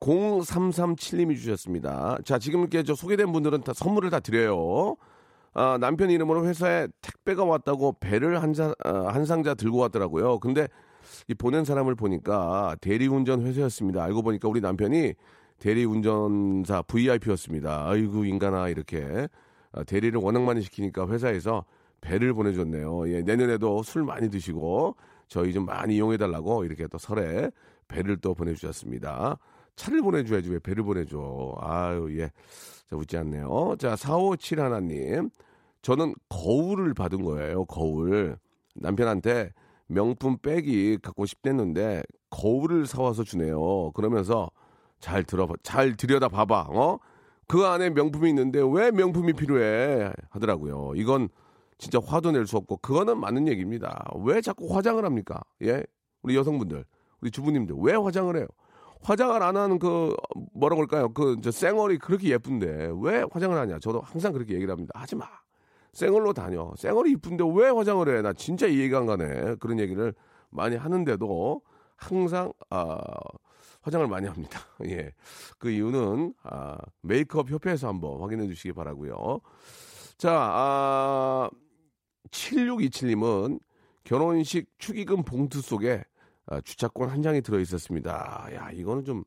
0337님이 0.00 1.36
주셨습니다. 1.36 2.18
자 2.24 2.38
지금 2.38 2.60
이렇게 2.60 2.82
저 2.82 2.94
소개된 2.94 3.32
분들은 3.32 3.62
다 3.62 3.72
선물을 3.72 4.10
다 4.10 4.20
드려요. 4.20 4.96
아, 5.52 5.78
남편 5.80 6.10
이름으로 6.10 6.46
회사에 6.46 6.86
택배가 7.02 7.44
왔다고 7.44 7.96
배를 7.98 8.40
한, 8.40 8.54
사, 8.54 8.72
아, 8.84 9.08
한 9.08 9.24
상자 9.24 9.54
들고 9.54 9.78
왔더라고요. 9.78 10.38
근데 10.38 10.68
이 11.28 11.34
보낸 11.34 11.64
사람을 11.64 11.94
보니까 11.94 12.76
대리운전 12.80 13.42
회사였습니다. 13.42 14.02
알고 14.04 14.22
보니까 14.22 14.48
우리 14.48 14.60
남편이 14.60 15.14
대리 15.58 15.84
운전사 15.84 16.82
VIP였습니다. 16.82 17.88
아이고 17.88 18.24
인간아 18.24 18.68
이렇게 18.68 19.28
아, 19.72 19.84
대리를 19.84 20.18
워낙 20.20 20.42
많이 20.42 20.62
시키니까 20.62 21.06
회사에서 21.08 21.64
배를 22.00 22.32
보내줬네요. 22.32 23.12
예, 23.12 23.22
내년에도 23.22 23.82
술 23.82 24.02
많이 24.04 24.30
드시고 24.30 24.96
저희 25.28 25.52
좀 25.52 25.66
많이 25.66 25.96
이용해달라고 25.96 26.64
이렇게 26.64 26.86
또 26.88 26.98
설에 26.98 27.50
배를 27.88 28.16
또 28.16 28.34
보내주셨습니다. 28.34 29.38
차를 29.76 30.02
보내줘야지 30.02 30.50
왜 30.50 30.58
배를 30.58 30.82
보내줘. 30.82 31.56
아유 31.60 32.08
예. 32.18 32.30
자 32.88 32.96
웃지 32.96 33.16
않네요. 33.18 33.76
자 33.78 33.96
457 33.96 34.60
하나님. 34.60 35.30
저는 35.82 36.14
거울을 36.28 36.94
받은 36.94 37.22
거예요. 37.22 37.64
거울. 37.66 38.36
남편한테 38.74 39.52
명품 39.90 40.38
백이 40.38 40.98
갖고 41.02 41.26
싶댔는데 41.26 42.02
거울을 42.30 42.86
사와서 42.86 43.24
주네요. 43.24 43.90
그러면서 43.92 44.50
잘 45.00 45.24
들어 45.24 45.48
잘 45.62 45.96
들여다 45.96 46.28
봐봐. 46.28 46.66
어? 46.70 46.98
그 47.48 47.66
안에 47.66 47.90
명품이 47.90 48.28
있는데 48.28 48.60
왜 48.72 48.92
명품이 48.92 49.32
필요해? 49.32 50.12
하더라고요. 50.30 50.92
이건 50.94 51.28
진짜 51.78 51.98
화도 52.04 52.30
낼 52.30 52.46
수 52.46 52.56
없고 52.56 52.76
그거는 52.78 53.18
맞는 53.18 53.48
얘기입니다. 53.48 54.04
왜 54.24 54.40
자꾸 54.40 54.72
화장을 54.74 55.04
합니까? 55.04 55.40
예? 55.62 55.82
우리 56.22 56.36
여성분들, 56.36 56.84
우리 57.22 57.30
주부님들 57.30 57.74
왜 57.80 57.94
화장을 57.94 58.36
해요? 58.36 58.46
화장을 59.02 59.42
안 59.42 59.56
하는 59.56 59.78
그 59.78 60.14
뭐라고 60.54 60.82
할까요? 60.82 61.12
그 61.14 61.36
저 61.42 61.50
쌩얼이 61.50 61.98
그렇게 61.98 62.28
예쁜데 62.28 62.92
왜 63.00 63.24
화장을 63.32 63.56
하냐? 63.58 63.78
저도 63.80 64.00
항상 64.02 64.32
그렇게 64.32 64.54
얘기를 64.54 64.70
합니다. 64.70 64.92
하지 64.94 65.16
마. 65.16 65.26
쌩얼로 65.92 66.32
다녀. 66.32 66.72
쌩얼이 66.76 67.12
이쁜데 67.12 67.44
왜 67.54 67.68
화장을 67.68 68.08
해? 68.08 68.22
나 68.22 68.32
진짜 68.32 68.66
이해가 68.66 68.98
안 68.98 69.06
가네. 69.06 69.56
그런 69.56 69.78
얘기를 69.78 70.14
많이 70.50 70.76
하는데도 70.76 71.62
항상 71.96 72.52
아 72.70 72.98
화장을 73.82 74.06
많이 74.06 74.26
합니다. 74.26 74.60
예. 74.86 75.12
그 75.58 75.70
이유는 75.70 76.34
아 76.42 76.78
메이크업 77.02 77.50
협회에서 77.50 77.88
한번 77.88 78.20
확인해 78.20 78.46
주시기 78.46 78.72
바라고요. 78.72 79.40
자, 80.16 80.32
아 80.32 81.50
7627님은 82.30 83.60
결혼식 84.04 84.66
축의금 84.78 85.24
봉투 85.24 85.60
속에 85.60 86.04
아, 86.46 86.60
주차권 86.60 87.08
한 87.08 87.22
장이 87.22 87.42
들어 87.42 87.60
있었습니다. 87.60 88.48
야, 88.54 88.70
이거는 88.72 89.04
좀 89.04 89.24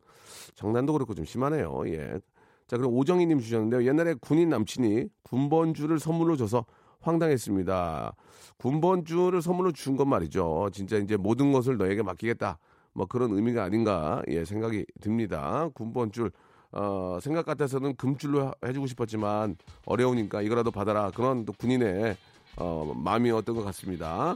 장난도 0.56 0.94
그렇고 0.94 1.14
좀 1.14 1.24
심하네요. 1.26 1.84
예. 1.88 2.20
자, 2.68 2.78
그럼 2.78 2.94
오정희님 2.94 3.40
주셨는데요. 3.40 3.86
옛날에 3.88 4.14
군인 4.20 4.50
남친이 4.50 5.06
군번주를 5.24 6.00
선물로 6.00 6.36
줘서 6.38 6.66
황당했습니다. 7.02 8.14
군번주를 8.58 9.42
선물로 9.42 9.72
준 9.72 9.98
건 9.98 10.10
말이죠. 10.10 10.70
진짜 10.72 10.98
이제 10.98 11.18
모든 11.18 11.52
것을 11.52 11.78
너에게 11.78 12.02
맡기겠다. 12.02 12.58
뭐 12.94 13.06
그런 13.06 13.32
의미가 13.32 13.64
아닌가 13.64 14.22
예 14.30 14.46
생각이 14.46 14.86
듭니다. 15.02 15.70
군번줄 15.74 16.32
어, 16.72 17.20
생각 17.22 17.46
같아서는 17.46 17.96
금줄로 17.96 18.48
하- 18.48 18.54
해주고 18.66 18.88
싶었지만 18.88 19.58
어려우니까 19.86 20.42
이거라도 20.42 20.72
받아라 20.72 21.12
그런 21.12 21.46
또 21.46 21.54
군인의 21.54 22.16
어, 22.58 22.94
마음이었던 22.96 23.56
것 23.56 23.64
같습니다. 23.66 24.36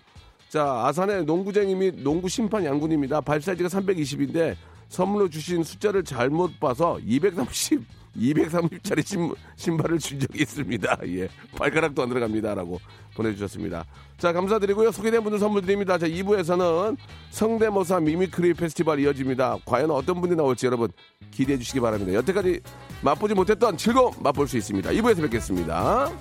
자 0.50 0.86
아산의 0.88 1.26
농구쟁이 1.26 1.76
및 1.76 1.96
농구 2.04 2.28
심판 2.30 2.64
양군입니다. 2.66 3.22
발 3.22 3.42
사이즈가 3.42 3.70
320인데 3.70 4.56
선물로 4.90 5.30
주신 5.30 5.64
숫자를 5.64 6.04
잘못 6.04 6.60
봐서 6.60 7.00
230 7.00 7.84
230짜리 8.18 9.06
신, 9.06 9.32
신발을 9.56 10.00
준 10.00 10.20
적이 10.20 10.42
있습니다. 10.42 10.98
예. 11.08 11.28
발가락도 11.56 12.02
안 12.04 12.10
들어갑니다라고 12.10 12.80
보내주셨습니다. 13.16 13.86
자, 14.18 14.34
감사드리고요. 14.34 14.92
소개된 14.92 15.24
분들 15.24 15.40
선물 15.40 15.62
드립니다. 15.62 15.98
자, 15.98 16.08
2부에서는 16.08 16.98
성대모사 17.30 18.00
mimicry 18.00 18.54
페스티벌 18.54 19.00
이어집니다. 19.00 19.58
과연 19.66 19.92
어떤 19.92 20.22
분이 20.22 20.36
나올지 20.36 20.66
여러분 20.66 20.90
기대해 21.32 21.58
주시기 21.58 21.80
바랍니다. 21.80 22.14
여태까지 22.14 22.60
맛보지 23.02 23.34
못했던 23.34 23.78
즐거움 23.78 24.14
맛볼 24.22 24.48
수 24.48 24.58
있습니다. 24.58 24.90
2부에서 24.90 25.22
뵙겠습니다. 25.22 26.12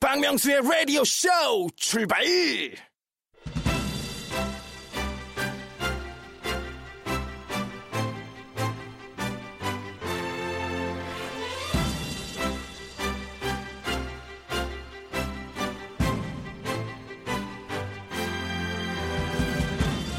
박명수의 0.00 0.60
라디오 0.62 1.04
쇼 1.04 1.28
출발! 1.76 2.89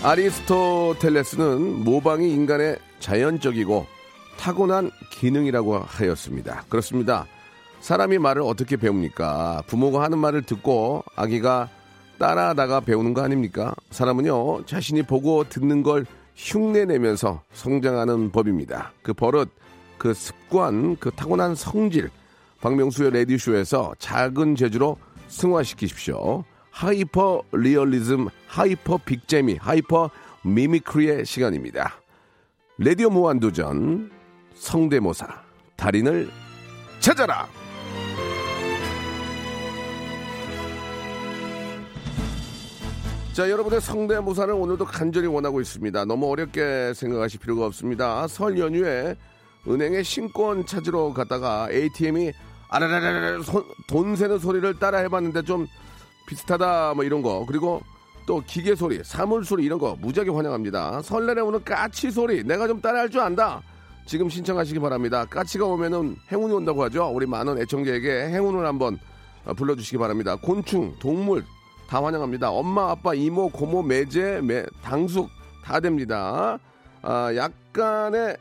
아리스토텔레스는 0.03 1.83
모방이 1.83 2.33
인간의 2.33 2.79
자연적이고 2.99 3.85
타고난 4.35 4.89
기능이라고 5.11 5.77
하였습니다. 5.77 6.63
그렇습니다. 6.69 7.27
사람이 7.81 8.17
말을 8.17 8.41
어떻게 8.41 8.77
배웁니까? 8.77 9.61
부모가 9.67 10.01
하는 10.01 10.17
말을 10.17 10.41
듣고 10.41 11.03
아기가 11.15 11.69
따라하다가 12.17 12.79
배우는 12.81 13.13
거 13.13 13.21
아닙니까? 13.21 13.75
사람은요, 13.91 14.65
자신이 14.65 15.03
보고 15.03 15.47
듣는 15.47 15.83
걸 15.83 16.07
흉내내면서 16.35 17.43
성장하는 17.53 18.31
법입니다. 18.31 18.93
그 19.03 19.13
버릇, 19.13 19.49
그 19.99 20.15
습관, 20.15 20.95
그 20.95 21.11
타고난 21.11 21.53
성질, 21.53 22.09
박명수의 22.59 23.11
레디쇼에서 23.11 23.93
작은 23.99 24.55
재주로 24.55 24.97
승화시키십시오. 25.27 26.43
하이퍼 26.81 27.43
리얼리즘, 27.51 28.27
hyper 28.47 28.97
big재미, 29.05 29.57
hyper 29.62 30.10
mimicry의 30.41 31.27
시간입니다. 31.27 31.93
레디오 32.79 33.11
무한도전, 33.11 34.09
성대모사, 34.55 35.27
달인을 35.77 36.31
찾아라! 36.99 37.47
자, 43.33 43.49
여러분의 43.49 43.79
성대모사를 43.79 44.51
오늘도 44.51 44.85
간절히 44.85 45.27
원하고 45.27 45.61
있습니다. 45.61 46.05
너무 46.05 46.29
어렵게 46.31 46.93
생각하실 46.95 47.39
필요가 47.39 47.65
없습니다. 47.67 48.27
설 48.27 48.57
연휴에 48.57 49.15
은행에 49.67 50.01
신권 50.01 50.65
찾으러 50.65 51.13
갔다가 51.13 51.67
ATM이 51.71 52.33
아라라라라 52.69 53.43
손- 53.43 53.65
돈 53.87 54.15
세는 54.15 54.39
소리를 54.39 54.79
따라 54.79 54.97
해봤는데 54.99 55.43
좀 55.43 55.67
비슷하다 56.31 56.93
뭐 56.95 57.03
이런 57.03 57.21
거 57.21 57.45
그리고 57.45 57.81
또 58.25 58.41
기계 58.45 58.73
소리, 58.73 59.03
사물 59.03 59.43
소리 59.43 59.65
이런 59.65 59.77
거 59.77 59.97
무지하게 59.99 60.31
환영합니다. 60.31 61.01
설날에 61.01 61.41
오는 61.41 61.61
까치 61.61 62.09
소리 62.09 62.41
내가 62.43 62.67
좀 62.67 62.79
따라할 62.79 63.09
줄 63.09 63.19
안다. 63.19 63.61
지금 64.05 64.29
신청하시기 64.29 64.79
바랍니다. 64.79 65.25
까치가 65.25 65.65
오면은 65.65 66.15
행운이 66.31 66.53
온다고 66.53 66.83
하죠. 66.83 67.11
우리 67.13 67.25
많은 67.25 67.57
애청자에게 67.61 68.29
행운을 68.29 68.65
한번 68.65 68.97
어, 69.43 69.53
불러주시기 69.53 69.97
바랍니다. 69.97 70.37
곤충, 70.37 70.93
동물 70.99 71.43
다 71.89 72.01
환영합니다. 72.01 72.49
엄마, 72.51 72.91
아빠, 72.91 73.13
이모, 73.13 73.49
고모, 73.49 73.83
매제, 73.83 74.39
매, 74.41 74.63
당숙 74.81 75.29
다 75.65 75.81
됩니다. 75.81 76.57
아, 77.01 77.35
약간의 77.35 78.37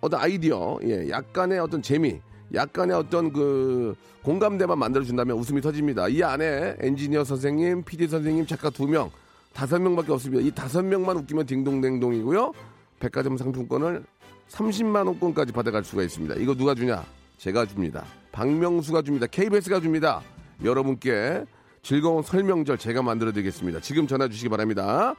어떤 0.00 0.20
아이디어, 0.20 0.78
예, 0.84 1.10
약간의 1.10 1.58
어떤 1.58 1.82
재미, 1.82 2.20
약간의 2.54 2.96
어떤 2.96 3.32
그 3.32 3.94
공감대만 4.22 4.78
만들어준다면 4.78 5.36
웃음이 5.36 5.60
터집니다. 5.60 6.08
이 6.08 6.22
안에 6.22 6.76
엔지니어 6.80 7.24
선생님, 7.24 7.84
PD 7.84 8.08
선생님, 8.08 8.46
작가 8.46 8.70
두 8.70 8.86
명, 8.86 9.10
다섯 9.52 9.78
명밖에 9.80 10.12
없습니다. 10.12 10.46
이 10.46 10.50
다섯 10.50 10.84
명만 10.84 11.16
웃기면 11.16 11.46
딩동댕동이고요. 11.46 12.52
백화점 13.00 13.36
상품권을 13.36 14.04
30만 14.48 15.06
원권까지 15.06 15.52
받아갈 15.52 15.84
수가 15.84 16.02
있습니다. 16.02 16.36
이거 16.36 16.54
누가 16.54 16.74
주냐? 16.74 17.04
제가 17.36 17.66
줍니다. 17.66 18.04
박명수가 18.32 19.02
줍니다. 19.02 19.26
KBS가 19.26 19.80
줍니다. 19.80 20.22
여러분께 20.64 21.44
즐거운 21.82 22.22
설명절 22.22 22.78
제가 22.78 23.02
만들어 23.02 23.32
드리겠습니다. 23.32 23.80
지금 23.80 24.06
전화 24.06 24.28
주시기 24.28 24.48
바랍니다. 24.48 25.14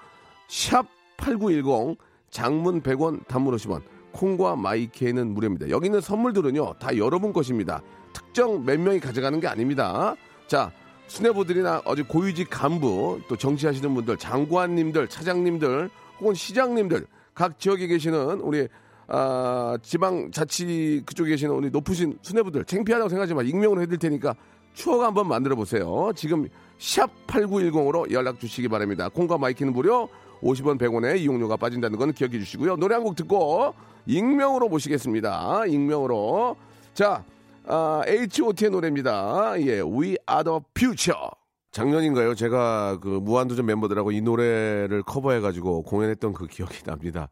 샵 0.47 0.85
8910 1.17 1.97
장문 2.29 2.81
100원 2.81 3.25
단문 3.27 3.55
50원 3.55 3.81
콩과 4.11 4.55
마이케이는 4.55 5.33
무료입니다. 5.33 5.69
여기 5.69 5.87
있는 5.87 6.01
선물들은요 6.01 6.75
다 6.79 6.95
여러분 6.97 7.33
것입니다. 7.33 7.81
특정 8.13 8.65
몇 8.65 8.79
명이 8.79 8.99
가져가는 8.99 9.39
게 9.39 9.47
아닙니다. 9.47 10.15
자 10.47 10.71
수뇌부들이나 11.07 11.81
어디 11.85 12.03
고위직 12.03 12.49
간부 12.49 13.21
또 13.27 13.35
정치하시는 13.35 13.93
분들 13.93 14.17
장관님들 14.17 15.07
차장님들 15.07 15.89
혹은 16.19 16.33
시장님들 16.33 17.05
각 17.33 17.59
지역에 17.59 17.87
계시는 17.87 18.41
우리 18.41 18.67
아, 19.07 19.77
지방 19.81 20.29
자치 20.31 21.01
그쪽에 21.05 21.31
계시는 21.31 21.53
우리 21.53 21.69
높으신 21.71 22.19
수뇌부들 22.21 22.65
창피하다고 22.65 23.09
생각하지 23.09 23.33
마 23.33 23.41
익명으로 23.41 23.81
해드릴 23.81 23.97
테니까 23.97 24.35
추억 24.73 25.01
한번 25.01 25.27
만들어 25.27 25.55
보세요. 25.55 26.11
지금 26.15 26.47
샵 26.77 27.09
8910으로 27.27 28.11
연락 28.11 28.39
주시기 28.39 28.67
바랍니다. 28.67 29.09
콩과 29.09 29.37
my 29.39 29.49
K는 29.49 29.73
무료 29.73 30.09
50원 30.41 30.79
100원에 30.79 31.17
이용료가 31.19 31.57
빠진다는 31.57 31.97
건 31.99 32.13
기억해 32.13 32.39
주시고요. 32.39 32.75
노래 32.77 32.95
한 32.95 33.03
곡 33.03 33.15
듣고 33.15 33.73
익명으로 34.05 34.69
모시겠습니다. 34.69 35.65
익명으로. 35.67 36.55
자, 36.93 37.23
아, 37.67 38.01
H.O.T의 38.07 38.71
노래입니다. 38.71 39.53
예, 39.61 39.81
We 39.81 40.17
Are 40.29 40.43
the 40.43 40.59
Future. 40.75 41.29
작년인가요? 41.71 42.33
제가 42.35 42.97
그 42.99 43.07
무한도전 43.07 43.65
멤버들하고 43.65 44.11
이 44.11 44.21
노래를 44.21 45.03
커버해가지고 45.03 45.83
공연했던 45.83 46.33
그 46.33 46.47
기억이 46.47 46.83
납니다. 46.83 47.29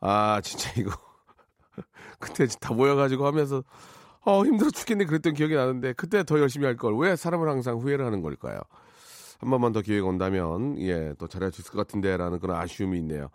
아, 0.00 0.40
진짜 0.42 0.70
이거. 0.76 0.90
그때 2.18 2.46
다 2.60 2.74
모여가지고 2.74 3.26
하면서 3.26 3.62
어 4.24 4.44
힘들어 4.44 4.70
죽겠네 4.70 5.04
그랬던 5.04 5.34
기억이 5.34 5.54
나는데 5.54 5.92
그때 5.92 6.24
더 6.24 6.40
열심히 6.40 6.66
할 6.66 6.76
걸 6.76 6.94
왜 6.98 7.14
사람을 7.14 7.48
항상 7.48 7.76
후회를 7.78 8.04
하는 8.04 8.22
걸까요? 8.22 8.58
한 9.38 9.50
번만 9.50 9.72
더 9.72 9.80
기회가 9.82 10.06
온다면 10.06 10.78
예 10.80 11.14
또 11.18 11.26
잘할 11.28 11.52
수 11.52 11.60
있을 11.62 11.72
것 11.72 11.78
같은데라는 11.78 12.38
그런 12.40 12.56
아쉬움이 12.58 12.98
있네요. 12.98 13.28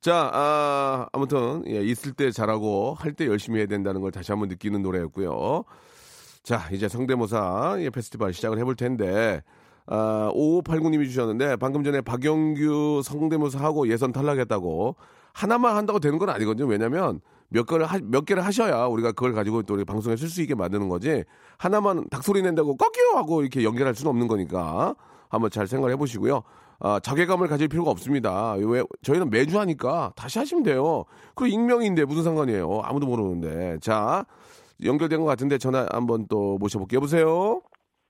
자 0.00 0.30
아, 0.32 1.06
아무튼 1.12 1.62
예, 1.66 1.82
있을 1.82 2.12
때 2.12 2.30
잘하고 2.30 2.94
할 2.98 3.12
때 3.14 3.26
열심히 3.26 3.58
해야 3.58 3.66
된다는 3.66 4.00
걸 4.00 4.10
다시 4.10 4.32
한번 4.32 4.48
느끼는 4.48 4.82
노래였고요. 4.82 5.64
자 6.42 6.68
이제 6.72 6.88
성대모사 6.88 7.76
예, 7.80 7.90
페스티벌 7.90 8.32
시작을 8.32 8.58
해볼 8.58 8.74
텐데 8.76 9.42
아, 9.86 10.30
5589님이 10.34 11.04
주셨는데 11.06 11.56
방금 11.56 11.84
전에 11.84 12.00
박영규 12.00 13.02
성대모사 13.04 13.58
하고 13.60 13.88
예선 13.88 14.12
탈락했다고 14.12 14.96
하나만 15.32 15.76
한다고 15.76 15.98
되는 16.00 16.18
건 16.18 16.28
아니거든요. 16.30 16.66
왜냐면 16.66 17.20
몇 17.48 17.64
개를 17.66 17.86
하, 17.86 17.98
몇 18.02 18.24
개를 18.24 18.44
하셔야 18.44 18.86
우리가 18.86 19.12
그걸 19.12 19.32
가지고 19.34 19.62
또 19.62 19.74
우리 19.74 19.84
방송에 19.84 20.16
쓸 20.16 20.28
수 20.28 20.40
있게 20.42 20.54
만드는 20.54 20.88
거지 20.88 21.24
하나만 21.58 22.04
닭소리 22.10 22.42
낸다고 22.42 22.76
꺾여 22.76 23.16
하고 23.18 23.42
이렇게 23.42 23.62
연결할 23.64 23.94
수는 23.94 24.10
없는 24.10 24.26
거니까 24.28 24.94
한번 25.32 25.50
잘 25.50 25.66
생각을 25.66 25.92
해보시고요. 25.94 26.42
아, 26.80 27.00
자괴감을 27.00 27.48
가질 27.48 27.68
필요가 27.68 27.90
없습니다. 27.90 28.52
왜 28.54 28.82
저희는 29.02 29.30
매주 29.30 29.58
하니까 29.58 30.12
다시 30.14 30.38
하시면 30.38 30.62
돼요. 30.62 31.04
그리고 31.34 31.54
익명인데 31.54 32.04
무슨 32.04 32.22
상관이에요. 32.22 32.82
아무도 32.84 33.06
모르는데 33.06 33.78
자 33.80 34.24
연결된 34.84 35.20
것 35.20 35.26
같은데 35.26 35.58
전화 35.58 35.86
한번 35.90 36.26
또 36.28 36.58
모셔볼게요. 36.58 36.98
여보세요. 36.98 37.62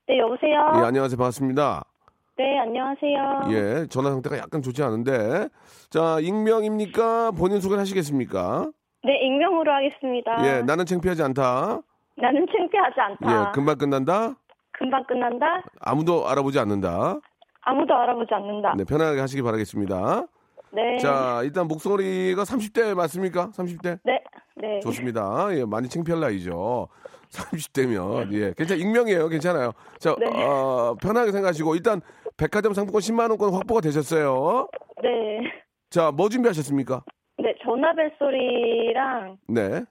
네, 0.07 0.19
여보세요? 0.19 0.53
예, 0.75 0.79
안녕하세요. 0.85 1.17
반갑습니다. 1.17 1.85
네, 2.37 2.59
안녕하세요. 2.59 3.41
예, 3.51 3.87
전화 3.87 4.09
상태가 4.09 4.37
약간 4.37 4.61
좋지 4.61 4.83
않은데. 4.83 5.47
자, 5.89 6.17
익명입니까? 6.19 7.31
본인 7.31 7.61
소개를 7.61 7.79
하시겠습니까? 7.79 8.69
네, 9.05 9.19
익명으로 9.23 9.71
하겠습니다. 9.71 10.45
예, 10.45 10.61
나는 10.63 10.85
창피하지 10.85 11.21
않다. 11.23 11.79
나는 12.17 12.45
창피하지 12.51 12.99
않다. 12.99 13.49
예, 13.49 13.51
금방 13.53 13.77
끝난다? 13.77 14.35
금방 14.83 15.01
끝난다? 15.05 15.63
아무도 15.79 16.27
알아보지 16.27 16.59
않는다. 16.59 17.17
아무도 17.61 17.93
알아보지 17.95 18.33
않는다. 18.33 18.73
네, 18.75 18.83
편하게 18.83 19.21
하시기 19.21 19.41
바라겠습니다. 19.41 20.27
네. 20.73 20.97
자, 20.97 21.39
일단 21.43 21.69
목소리가 21.69 22.43
30대 22.43 22.93
맞습니까? 22.93 23.51
30대? 23.51 23.99
네, 24.03 24.21
네. 24.57 24.81
좋습니다. 24.81 25.47
예, 25.55 25.63
많이 25.63 25.87
창피할 25.87 26.19
나이죠. 26.19 26.89
30대면. 27.31 28.33
예, 28.33 28.53
괜찮, 28.57 28.77
익명이에요. 28.77 29.29
괜찮아요. 29.29 29.71
자, 29.99 30.13
네. 30.19 30.25
어, 30.35 30.95
편하게 31.01 31.31
생각하시고, 31.31 31.75
일단 31.75 32.01
백화점 32.35 32.73
상품권 32.73 32.99
10만 32.99 33.29
원권 33.29 33.53
확보가 33.53 33.79
되셨어요. 33.79 34.67
네. 35.01 35.09
자, 35.89 36.11
뭐 36.11 36.27
준비하셨습니까? 36.27 37.03
네, 37.37 37.55
전화벨 37.63 38.11
소리랑, 38.19 39.37
네. 39.47 39.83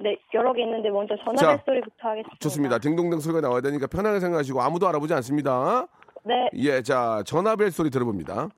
네, 0.00 0.16
여러 0.32 0.52
개 0.52 0.62
있는데 0.62 0.90
먼저 0.90 1.16
전화벨 1.16 1.56
자, 1.58 1.62
소리부터 1.64 2.08
하겠습니다. 2.08 2.36
좋습니다. 2.40 2.78
딩동댕 2.78 3.18
소리가 3.18 3.40
나와야 3.40 3.60
되니까 3.60 3.88
편하게 3.88 4.20
생각하시고 4.20 4.62
아무도 4.62 4.86
알아보지 4.88 5.12
않습니다. 5.14 5.88
네. 6.24 6.48
예, 6.54 6.82
자, 6.82 7.22
전화벨 7.26 7.72
소리 7.72 7.90
들어봅니다. 7.90 8.48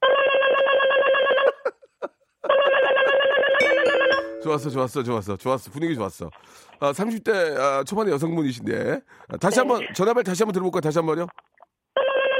좋았어, 4.42 4.70
좋았어, 4.70 5.02
좋았어, 5.02 5.36
좋았어. 5.36 5.70
분위기 5.70 5.94
좋았어. 5.94 6.30
아, 6.80 6.92
30대 6.92 7.56
아, 7.58 7.84
초반의 7.84 8.14
여성분이신데. 8.14 9.00
아, 9.28 9.36
다시 9.36 9.58
한 9.58 9.68
번, 9.68 9.86
전화벨 9.94 10.24
다시 10.24 10.42
한번 10.42 10.54
들어볼까요? 10.54 10.80
다시 10.80 10.98
한 10.98 11.04
번요? 11.06 11.26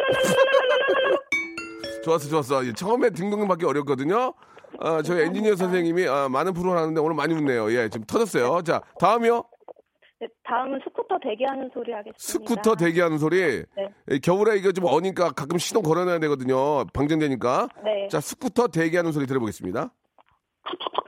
좋았어, 2.05 2.29
좋았어. 2.29 2.67
예, 2.67 2.73
처음에 2.73 3.11
딩동댕 3.11 3.47
받기 3.49 3.67
어렵거든요. 3.67 4.33
아, 4.81 5.03
저희 5.03 5.23
엔지니어 5.23 5.57
선생님이 5.57 6.09
아, 6.09 6.29
많은 6.29 6.53
프로를 6.53 6.81
하는데 6.81 7.01
오늘 7.01 7.15
많이 7.15 7.35
웃네요. 7.35 7.73
예, 7.73 7.89
지금 7.89 8.07
터졌어요. 8.07 8.63
자, 8.63 8.83
다음이요. 8.99 9.45
네, 10.21 10.29
다음은 10.45 10.81
스쿠터 10.85 11.19
대기하는 11.23 11.71
소리 11.75 11.93
하겠습니다. 11.93 12.17
스쿠터 12.19 12.77
대기하는 12.77 13.19
소리. 13.19 13.41
네. 13.41 13.89
예, 14.11 14.19
겨울에 14.19 14.57
이거 14.57 14.71
좀 14.73 14.85
어니까 14.87 15.31
가끔 15.31 15.59
시동 15.59 15.83
걸어놔야 15.83 16.21
되거든요. 16.21 16.85
방전되니까. 16.93 17.69
네. 17.85 18.09
자, 18.09 18.21
스쿠터 18.21 18.69
대기하는 18.69 19.11
소리 19.13 19.27
들어보겠습니다. 19.27 19.93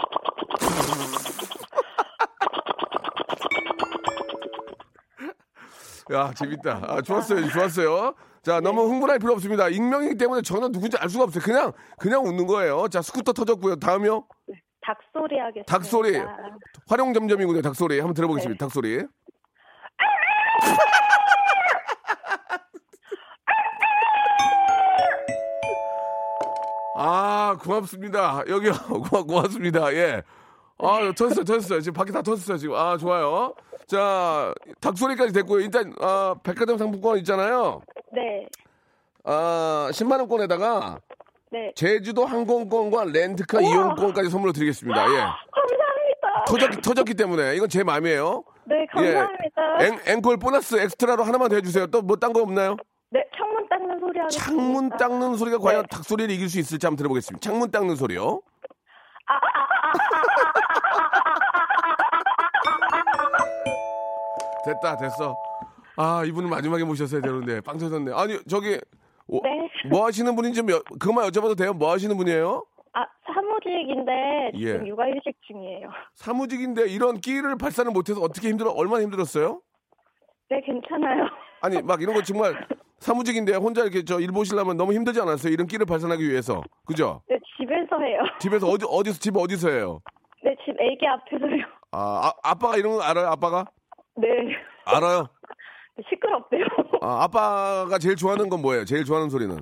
야, 6.12 6.32
재밌다. 6.34 6.80
아, 6.86 7.00
좋았어요. 7.02 7.48
좋았어요. 7.48 8.14
자, 8.42 8.60
너무 8.60 8.82
흥분할 8.82 9.18
필요 9.18 9.32
없습니다. 9.32 9.68
익명이기 9.68 10.16
때문에 10.16 10.42
저는 10.42 10.70
누군지 10.72 10.96
알 10.98 11.08
수가 11.08 11.24
없어요. 11.24 11.42
그냥, 11.42 11.72
그냥 11.98 12.24
웃는 12.24 12.46
거예요. 12.46 12.88
자, 12.88 13.00
스쿠터 13.00 13.32
터졌고요. 13.32 13.76
다음이요. 13.76 14.26
닭소리 14.82 15.38
하겠습니다. 15.38 15.72
닭소리. 15.72 16.20
활용점점이군요. 16.88 17.62
닭소리. 17.62 17.98
한번 18.00 18.12
들어보겠습니다. 18.14 18.62
닭소리. 18.66 19.06
아, 26.96 27.56
고맙습니다. 27.60 28.42
여기요. 28.48 28.72
고마, 29.10 29.22
고맙습니다. 29.24 29.92
예. 29.94 30.22
아, 30.78 30.98
터졌어요, 31.16 31.44
터졌어요. 31.44 31.80
지금 31.80 31.94
밖에 31.94 32.12
다 32.12 32.22
터졌어요, 32.22 32.56
지금. 32.58 32.74
아, 32.76 32.96
좋아요. 32.96 33.54
자, 33.86 34.52
닭소리까지 34.80 35.32
됐고요. 35.32 35.60
일단, 35.60 35.92
아, 36.00 36.34
백화점 36.42 36.78
상품권 36.78 37.18
있잖아요. 37.18 37.82
네. 38.12 38.46
아, 39.24 39.88
10만원권에다가 39.92 40.98
네. 41.52 41.72
제주도 41.76 42.24
항공권과 42.26 43.04
렌트카 43.04 43.60
이용권까지 43.60 44.28
선물로 44.28 44.52
드리겠습니다. 44.52 45.00
예. 45.02 45.16
감사합니다. 45.16 46.44
터졌기, 46.48 46.80
터졌기 46.82 47.14
때문에. 47.14 47.54
이건 47.54 47.68
제 47.68 47.84
마음이에요. 47.84 48.42
네, 48.66 48.86
감사합니다. 48.92 49.80
예. 49.80 49.86
앵, 49.86 50.16
앵콜 50.16 50.38
보너스 50.38 50.74
엑스트라로 50.76 51.22
하나만 51.22 51.48
더 51.50 51.56
해주세요. 51.56 51.86
또 51.88 52.00
뭐 52.02 52.16
딴 52.16 52.32
거 52.32 52.42
없나요? 52.42 52.76
네, 53.10 53.22
창문 53.36 53.68
닦는 53.68 54.00
소리 54.00 54.18
하겠습니다. 54.18 54.28
창문 54.44 54.88
닦는 54.90 55.36
소리가 55.36 55.58
과연 55.58 55.82
네. 55.82 55.86
닭소리를 55.90 56.34
이길 56.34 56.48
수 56.48 56.58
있을지 56.58 56.84
한번 56.86 56.96
들어보겠습니다. 56.96 57.40
창문 57.40 57.70
닦는 57.70 57.94
소리요. 57.96 58.40
됐다, 64.64 64.96
됐어. 64.96 65.36
아, 65.96 66.24
이분을 66.24 66.48
마지막에 66.48 66.84
모셨어야 66.84 67.20
되는데, 67.20 67.60
빵 67.60 67.78
터졌네. 67.78 68.12
아니, 68.14 68.38
저기, 68.48 68.74
어, 69.28 69.38
네. 69.42 69.68
뭐 69.90 70.04
하시는 70.06 70.34
분인지 70.34 70.60
좀 70.60 70.70
여- 70.70 70.82
그것만 70.98 71.28
여쭤봐도 71.30 71.56
돼요? 71.56 71.72
뭐 71.72 71.90
하시는 71.92 72.16
분이에요? 72.16 72.64
아, 72.94 73.04
사무직인데 73.26 74.52
지금 74.56 74.84
예. 74.84 74.88
육아휴직 74.88 75.36
중이에요. 75.46 75.88
사무직인데 76.14 76.88
이런 76.88 77.20
끼를 77.20 77.56
발산을 77.56 77.90
못해서 77.92 78.20
어떻게 78.20 78.48
힘들어, 78.48 78.70
얼마나 78.70 79.02
힘들었어요? 79.02 79.60
네, 80.50 80.60
괜찮아요. 80.60 81.24
아니, 81.60 81.80
막 81.82 82.02
이런 82.02 82.14
거 82.14 82.22
정말 82.22 82.66
사무직인데 83.00 83.54
혼자 83.56 83.82
이렇게 83.82 84.04
저 84.04 84.20
일 84.20 84.30
보시려면 84.32 84.76
너무 84.76 84.92
힘들지 84.92 85.20
않았어요? 85.20 85.52
이런 85.52 85.66
끼를 85.66 85.86
발산하기 85.86 86.22
위해서. 86.28 86.62
그죠? 86.86 87.22
네, 87.28 87.36
집에서 87.56 87.98
해요. 88.00 88.20
집에서 88.38 88.66
어디, 88.68 88.84
어디서, 88.88 89.18
집 89.18 89.36
어디서 89.36 89.70
해요? 89.70 90.00
네, 90.42 90.54
집 90.64 90.76
애기 90.80 91.06
앞에서요. 91.06 91.64
아, 91.92 92.28
아, 92.28 92.32
아빠가 92.50 92.76
이런 92.76 92.94
거 92.96 93.02
알아요? 93.02 93.26
아빠가? 93.28 93.64
네. 94.16 94.28
알아요? 94.86 95.26
시끄럽대요. 96.08 96.64
아, 97.02 97.24
아빠가 97.24 97.98
제일 97.98 98.16
좋아하는 98.16 98.48
건 98.48 98.62
뭐예요? 98.62 98.84
제일 98.84 99.04
좋아하는 99.04 99.30
소리는? 99.30 99.56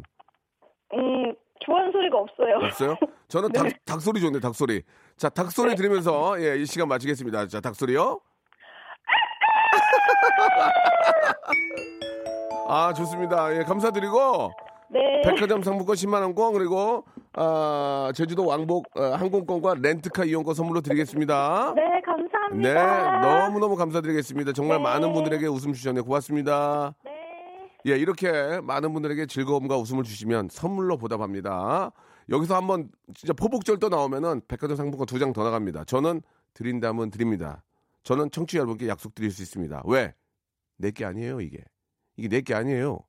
음, 0.94 1.34
좋아하는 1.60 1.92
소리가 1.92 2.18
없어요. 2.18 2.56
없어요? 2.66 2.96
저는 3.28 3.50
닭, 3.52 3.66
닭소리 3.84 4.20
좋은데, 4.20 4.40
닭소리. 4.40 4.82
자, 5.16 5.28
닭소리 5.28 5.74
들으면서, 5.74 6.40
예, 6.42 6.56
이 6.56 6.64
시간 6.66 6.88
마치겠습니다. 6.88 7.48
자, 7.48 7.60
닭소리요. 7.60 8.20
아, 12.68 12.92
좋습니다. 12.94 13.54
예, 13.56 13.62
감사드리고, 13.64 14.52
네. 14.90 15.22
백화점 15.24 15.62
상품권 15.62 15.96
10만원권, 15.96 16.52
그리고, 16.54 17.04
아, 17.34 18.10
제주도 18.14 18.46
왕복 18.46 18.86
어, 18.96 19.02
항공권과 19.02 19.76
렌트카 19.82 20.24
이용권 20.24 20.54
선물로 20.54 20.80
드리겠습니다. 20.82 21.72
네, 21.74 21.82
네, 21.82 22.01
감사합니다. 22.52 23.20
너무너무 23.20 23.76
감사드리겠습니다. 23.76 24.52
정말 24.52 24.78
네. 24.78 24.82
많은 24.84 25.12
분들에게 25.12 25.46
웃음 25.46 25.72
주셨네요. 25.72 26.04
고맙습니다. 26.04 26.94
네. 27.04 27.70
예, 27.86 27.96
이렇게 27.96 28.60
많은 28.60 28.92
분들에게 28.92 29.26
즐거움과 29.26 29.76
웃음을 29.78 30.04
주시면 30.04 30.48
선물로 30.50 30.98
보답합니다. 30.98 31.90
여기서 32.28 32.54
한번 32.56 32.88
진짜 33.14 33.32
포복절도 33.32 33.88
나오면은 33.88 34.42
백화점 34.46 34.76
상품권 34.76 35.06
두 35.06 35.18
장 35.18 35.32
더 35.32 35.42
나갑니다. 35.44 35.84
저는 35.84 36.22
드린다면 36.54 37.10
드립니다. 37.10 37.62
저는 38.04 38.30
청취자 38.30 38.58
여러분께 38.60 38.88
약속드릴 38.88 39.30
수 39.30 39.42
있습니다. 39.42 39.82
왜? 39.86 40.14
내게 40.76 41.04
아니에요, 41.04 41.40
이게. 41.40 41.58
이게 42.16 42.28
내게 42.28 42.54
아니에요. 42.54 43.00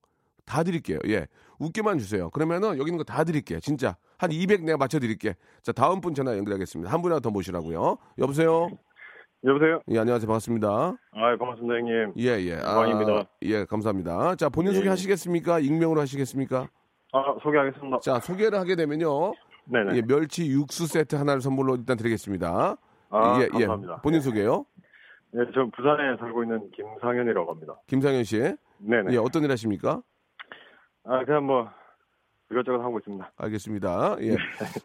다 0.45 0.63
드릴게요. 0.63 0.99
예. 1.07 1.27
웃게만 1.59 1.99
주세요. 1.99 2.29
그러면은 2.29 2.77
여기 2.77 2.89
있는 2.89 2.97
거 2.97 3.03
다 3.03 3.23
드릴게요. 3.23 3.59
진짜. 3.59 3.95
한 4.17 4.31
200 4.31 4.63
내가 4.63 4.77
맞춰 4.77 4.99
드릴게. 4.99 5.35
자, 5.61 5.71
다음 5.71 6.01
분 6.01 6.13
전화 6.13 6.35
연결하겠습니다. 6.37 6.91
한 6.91 7.01
분이나 7.01 7.19
더 7.19 7.29
모시라고요. 7.29 7.97
여보세요? 8.17 8.69
여보세요? 9.45 9.81
예, 9.89 9.99
안녕하세요. 9.99 10.25
반갑습니다. 10.27 10.69
아, 10.69 11.37
반갑습니다, 11.37 11.75
형님. 11.75 12.13
예, 12.17 12.29
예. 12.39 12.55
아, 12.63 12.85
영광입니다. 12.87 13.29
예, 13.41 13.65
감사합니다. 13.65 14.35
자, 14.35 14.47
본인 14.47 14.71
예. 14.71 14.75
소개 14.77 14.87
하시겠습니까? 14.87 15.59
익명으로 15.59 15.99
하시겠습니까? 15.99 16.69
아, 17.11 17.35
소개하겠습니다. 17.43 17.99
자, 17.99 18.19
소개를 18.21 18.57
하게 18.57 18.77
되면요. 18.77 19.33
네네. 19.65 19.97
예, 19.97 20.01
멸치 20.01 20.47
육수 20.47 20.87
세트 20.87 21.15
하나를 21.17 21.41
선물로 21.41 21.75
일단 21.75 21.97
드리겠습니다. 21.97 22.77
아, 23.09 23.39
예, 23.41 23.47
감사합니다. 23.47 23.93
예. 23.97 24.01
본인 24.01 24.21
소개요. 24.21 24.65
예, 25.35 25.39
저 25.53 25.67
부산에 25.75 26.15
살고 26.19 26.43
있는 26.43 26.71
김상현이라고 26.71 27.51
합니다. 27.51 27.75
김상현 27.87 28.23
씨. 28.23 28.37
네네. 28.77 29.11
예, 29.13 29.17
어떤 29.17 29.43
일 29.43 29.51
하십니까? 29.51 30.01
아, 31.03 31.25
그냥 31.25 31.45
뭐, 31.45 31.67
이것저것 32.53 32.79
하고 32.83 32.99
있습니다. 32.99 33.31
알겠습니다. 33.37 34.15
예. 34.21 34.35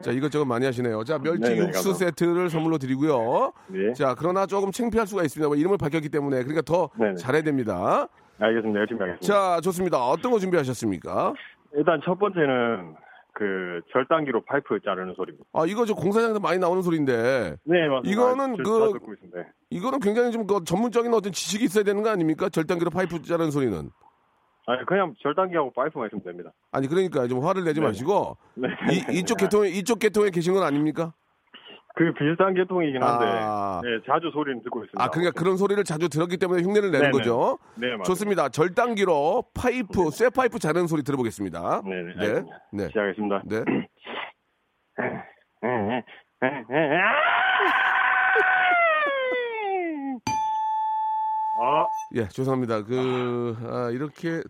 자, 0.02 0.11
이것저것 0.11 0.44
많이 0.46 0.64
하시네요. 0.64 1.04
자, 1.04 1.18
멸치 1.18 1.40
네네, 1.42 1.57
육수 1.59 1.90
감사합니다. 1.90 1.98
세트를 2.07 2.50
선물로 2.50 2.78
드리고요. 2.78 3.52
네. 3.68 3.92
자, 3.92 4.14
그러나 4.18 4.46
조금 4.46 4.70
창피할 4.72 5.07
수가 5.07 5.22
있습니다. 5.22 5.46
뭐 5.48 5.57
이름을 5.57 5.76
밝혔기 5.78 6.09
때문에. 6.09 6.38
그러니까 6.42 6.62
더 6.62 6.88
네네. 6.98 7.16
잘해야 7.16 7.42
됩니다. 7.42 8.09
알겠습니다. 8.38 8.81
열심히 8.81 9.00
하겠습니다. 9.00 9.26
자, 9.26 9.61
좋습니다. 9.61 9.98
어떤 10.07 10.33
거 10.33 10.38
준비하셨습니까? 10.38 11.35
일단 11.74 12.00
첫 12.04 12.18
번째는 12.18 12.94
그 13.35 13.81
절단기로 13.92 14.42
파이프 14.46 14.81
자르는 14.85 15.14
소리입니다. 15.14 15.44
아, 15.52 15.64
이거 15.66 15.85
저 15.85 15.94
공사장에서 15.94 16.40
많이 16.40 16.59
나오는 16.59 16.83
소리인데. 16.83 17.57
네, 17.64 17.88
맞습니다. 17.88 18.11
이거는 18.11 18.57
저- 18.64 18.92
그-. 18.92 19.44
이거는 19.70 20.00
굉장히 20.00 20.33
좀 20.33 20.46
그 20.46 20.64
전문적인 20.64 21.12
어떤 21.12 21.31
지식이 21.33 21.64
있어야 21.66 21.85
되는 21.85 22.02
거 22.02 22.09
아닙니까? 22.11 22.48
절단기로 22.48 22.90
파이프 22.90 23.22
자르는 23.22 23.50
소리는. 23.50 23.90
아니, 24.68 24.85
그냥 24.85 25.14
절단기하고 25.22 25.72
파이프만 25.72 26.09
있으면 26.09 26.22
됩니다. 26.22 26.52
아니, 26.72 26.88
그러니까 26.88 27.26
좀 27.26 27.42
화를 27.42 27.64
내지 27.64 27.81
네. 27.81 27.87
마시고. 27.87 28.37
네. 28.54 28.68
이, 28.92 29.18
이쪽 29.18 29.38
계통에, 29.38 29.70
이쪽 29.70 29.98
계통에 29.98 30.28
계신 30.28 30.52
건 30.52 30.62
아닙니까? 30.62 31.14
그 31.96 32.12
비슷한 32.12 32.52
계통이긴 32.54 33.02
한데, 33.02 33.24
아. 33.26 33.81
네, 33.83 33.88
자주 34.07 34.31
소리는 34.31 34.62
듣고 34.62 34.85
있습니다. 34.85 35.02
아, 35.02 35.09
그러니까 35.09 35.33
그런 35.33 35.57
소리를 35.57 35.83
자주 35.85 36.11
들었기 36.11 36.37
때문에 36.37 36.62
흉내를 36.62 36.90
내는 36.90 37.11
네네. 37.11 37.12
거죠. 37.12 37.59
네, 37.76 37.87
맞습니다. 37.88 38.04
좋습니다. 38.04 38.48
절단기로 38.50 39.44
파이프, 39.54 40.11
쇠 40.11 40.28
파이프 40.28 40.59
자르는 40.59 40.87
소리 40.87 41.02
들어보겠습니다. 41.02 41.81
네네. 41.85 42.14
네. 42.14 42.26
알겠습니다. 42.26 42.59
네. 42.72 42.88
시작하겠습니다. 42.88 43.42
네. 43.46 43.64
아, 51.61 51.87
예, 52.14 52.29
죄송합니다. 52.29 52.85
그, 52.85 53.57
아, 53.66 53.90
이렇게 53.90 54.42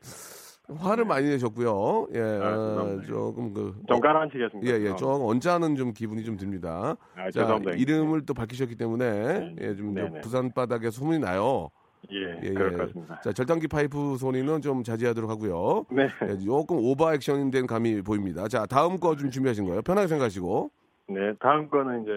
화를 0.76 1.04
많이 1.06 1.28
내셨고요. 1.28 2.08
예, 2.14 2.20
아, 2.20 2.56
죄송합니다. 2.56 3.02
조금 3.06 3.54
그. 3.54 3.74
좀 3.88 3.96
어, 3.96 4.00
가라앉히겠습니다. 4.00 4.70
예, 4.70 4.84
예, 4.84 4.96
좀 4.96 5.08
언짢은 5.22 5.76
좀 5.76 5.92
기분이 5.94 6.24
좀 6.24 6.36
듭니다. 6.36 6.96
아, 7.16 7.24
자, 7.30 7.40
죄송합니다. 7.40 7.72
이름을 7.72 8.26
또 8.26 8.34
밝히셨기 8.34 8.76
때문에, 8.76 9.56
예, 9.60 9.74
좀 9.74 9.94
네네. 9.94 10.20
부산 10.20 10.52
바닥에 10.52 10.90
소문이 10.90 11.18
나요. 11.20 11.68
예, 12.12 12.46
예, 12.46 12.50
예. 12.50 12.54
것 12.54 12.76
같습니다. 12.76 13.20
자, 13.22 13.32
절단기 13.32 13.66
파이프 13.68 14.16
소리는 14.18 14.60
좀 14.60 14.82
자제하도록 14.84 15.28
하고요. 15.30 15.84
네. 15.90 16.06
예, 16.28 16.38
조금 16.38 16.76
오버 16.78 17.12
액션 17.14 17.50
된 17.50 17.66
감이 17.66 18.02
보입니다. 18.02 18.46
자, 18.48 18.66
다음 18.66 18.98
거 19.00 19.16
좀 19.16 19.30
준비하신 19.30 19.64
거예요. 19.64 19.82
편하게 19.82 20.06
생각하시고. 20.06 20.70
네, 21.08 21.32
다음 21.40 21.68
거는 21.68 22.02
이제 22.02 22.10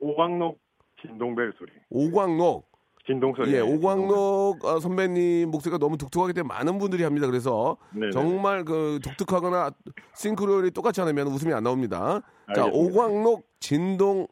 오광록 0.00 0.58
진동벨 1.02 1.52
소리. 1.58 1.70
오광록. 1.90 2.69
진동 3.06 3.34
소리. 3.34 3.52
예, 3.54 3.60
오광록 3.60 4.64
어, 4.64 4.78
선배님 4.78 5.50
목소리가 5.50 5.78
너무 5.78 5.96
독특하기 5.96 6.32
때문에 6.34 6.54
많은 6.54 6.78
분들이 6.78 7.02
합니다. 7.02 7.26
그래서 7.26 7.76
네네. 7.92 8.10
정말 8.12 8.64
그 8.64 9.00
독특하거나 9.02 9.70
싱크로율이 10.14 10.70
똑같지 10.72 11.00
않으면 11.00 11.26
웃음이 11.28 11.52
안 11.52 11.62
나옵니다. 11.64 12.20
자, 12.54 12.64
알겠습니다. 12.64 12.76
오광록 13.02 13.46
진동 13.58 14.26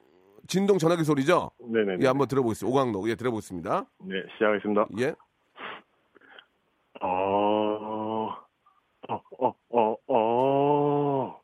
진동 0.46 0.78
전화기 0.78 1.04
소리죠? 1.04 1.50
네네. 1.60 1.98
예, 2.02 2.06
한번 2.06 2.26
들어보겠습니다. 2.28 2.72
오광록. 2.72 3.08
예, 3.08 3.14
들어보겠습니다. 3.16 3.84
네, 4.04 4.14
시작하겠습니다. 4.34 4.86
예. 5.00 5.14
어, 7.00 8.34
어, 9.08 9.22
어, 9.38 9.54
어, 9.70 9.96
어, 10.08 11.40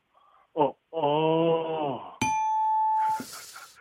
어, 0.53 0.73
어. 0.91 2.17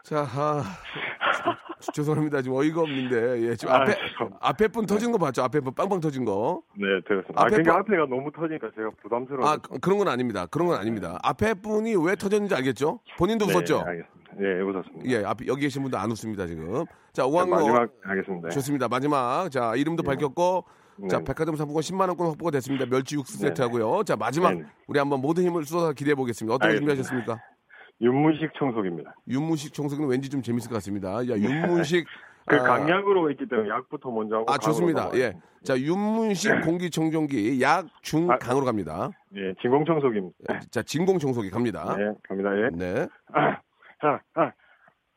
자, 0.04 0.20
아, 0.20 0.62
지- 0.62 1.63
죄송합니다. 1.92 2.42
지금 2.42 2.56
어이가 2.56 2.80
없는데. 2.80 3.42
예, 3.50 3.56
지금 3.56 3.74
아, 3.74 3.82
앞에 3.82 3.92
죄송합니다. 3.94 4.38
앞에 4.40 4.68
분 4.68 4.86
터진 4.86 5.12
거 5.12 5.18
봤죠? 5.18 5.42
앞에 5.42 5.60
분 5.60 5.74
빵빵 5.74 6.00
터진 6.00 6.24
거. 6.24 6.62
네, 6.74 6.86
들었습니다. 7.06 7.40
아, 7.40 7.42
앞에 7.46 7.50
그러니까 7.56 7.72
거- 7.72 7.78
앞에가 7.80 8.06
너무 8.06 8.30
터지니까 8.32 8.70
제가 8.74 8.90
부담스러워. 9.02 9.48
아, 9.48 9.56
그- 9.58 9.78
그런 9.78 9.98
건 9.98 10.08
아닙니다. 10.08 10.46
그런 10.46 10.68
건 10.68 10.78
아닙니다. 10.78 11.18
앞에 11.22 11.54
분이 11.54 11.94
왜 11.96 12.16
터졌는지 12.16 12.54
알겠죠? 12.54 13.00
본인도 13.18 13.44
웃었죠? 13.46 13.78
네, 13.84 13.90
알겠습니다. 13.90 14.14
예, 14.40 14.60
웃었습니다. 14.62 15.10
예, 15.10 15.24
앞에 15.24 15.46
여기 15.46 15.60
계신 15.62 15.82
분도 15.82 15.96
안 15.98 16.10
웃습니다, 16.10 16.46
지금. 16.46 16.84
자, 17.12 17.22
자, 17.22 17.26
오광록. 17.26 17.50
마지막 17.58 17.90
하겠습니다. 18.02 18.48
좋습니다. 18.50 18.88
마지막. 18.88 19.48
자, 19.50 19.74
이름도 19.76 20.02
밝혔고 20.02 20.64
자, 21.10 21.18
네. 21.18 21.24
백화점 21.24 21.56
상품권 21.56 21.82
10만 21.82 22.06
원권 22.08 22.28
확보가 22.28 22.52
됐습니다. 22.52 22.86
멸치 22.86 23.16
육수 23.16 23.36
세트 23.38 23.60
하고요. 23.62 24.04
자, 24.04 24.14
마지막 24.16 24.52
네네. 24.54 24.64
우리 24.86 24.98
한번 25.00 25.20
모든 25.20 25.42
힘을 25.44 25.64
쏟아서 25.64 25.92
기대해 25.92 26.14
보겠습니다. 26.14 26.54
어떤 26.54 26.68
거 26.68 26.72
알겠습니다. 26.72 26.94
준비하셨습니까? 26.94 27.53
윤문식 28.00 28.50
청소기입니다. 28.58 29.14
윤문식 29.28 29.72
청소기는 29.72 30.08
왠지 30.10 30.28
좀 30.28 30.42
재밌을 30.42 30.68
것 30.68 30.74
같습니다. 30.76 31.16
야, 31.28 31.36
윤문식 31.36 32.06
그 32.46 32.56
아, 32.56 32.62
강약으로 32.62 33.30
있기 33.30 33.48
때문에 33.48 33.70
약부터 33.70 34.10
먼저 34.10 34.36
하고 34.36 34.52
아, 34.52 34.58
좋습니다. 34.58 35.10
예. 35.14 35.32
자, 35.62 35.78
윤문식 35.78 36.60
공기청정기 36.62 37.62
약, 37.62 37.86
중, 38.02 38.30
아, 38.30 38.36
강으로 38.36 38.66
갑니다. 38.66 39.10
예, 39.34 39.54
진공 39.62 39.86
청소기입니다. 39.86 40.60
자, 40.70 40.82
진공 40.82 41.18
청소기 41.18 41.48
갑니다. 41.50 41.96
네, 41.96 42.12
갑니다. 42.28 42.50
예. 42.58 42.68
네. 42.74 43.06
아, 43.32 43.60
아, 44.00 44.20
아, 44.34 44.52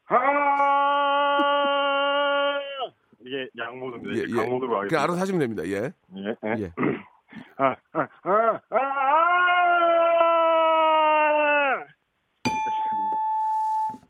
아! 0.07 0.97
이게 3.25 3.49
양모드입니다. 3.57 4.15
예, 4.15 4.19
예. 4.29 4.33
강모드로 4.33 4.69
그 4.69 4.75
하겠습니다. 4.75 5.03
알아서 5.03 5.19
하시면 5.19 5.39
됩니다. 5.39 5.65
예. 5.65 5.91
예, 6.15 6.35
예. 6.45 6.63
예. 6.63 6.71
아, 7.57 7.75
아, 7.91 7.99
아, 8.01 8.07
아, 8.23 8.61
아! 8.69 9.37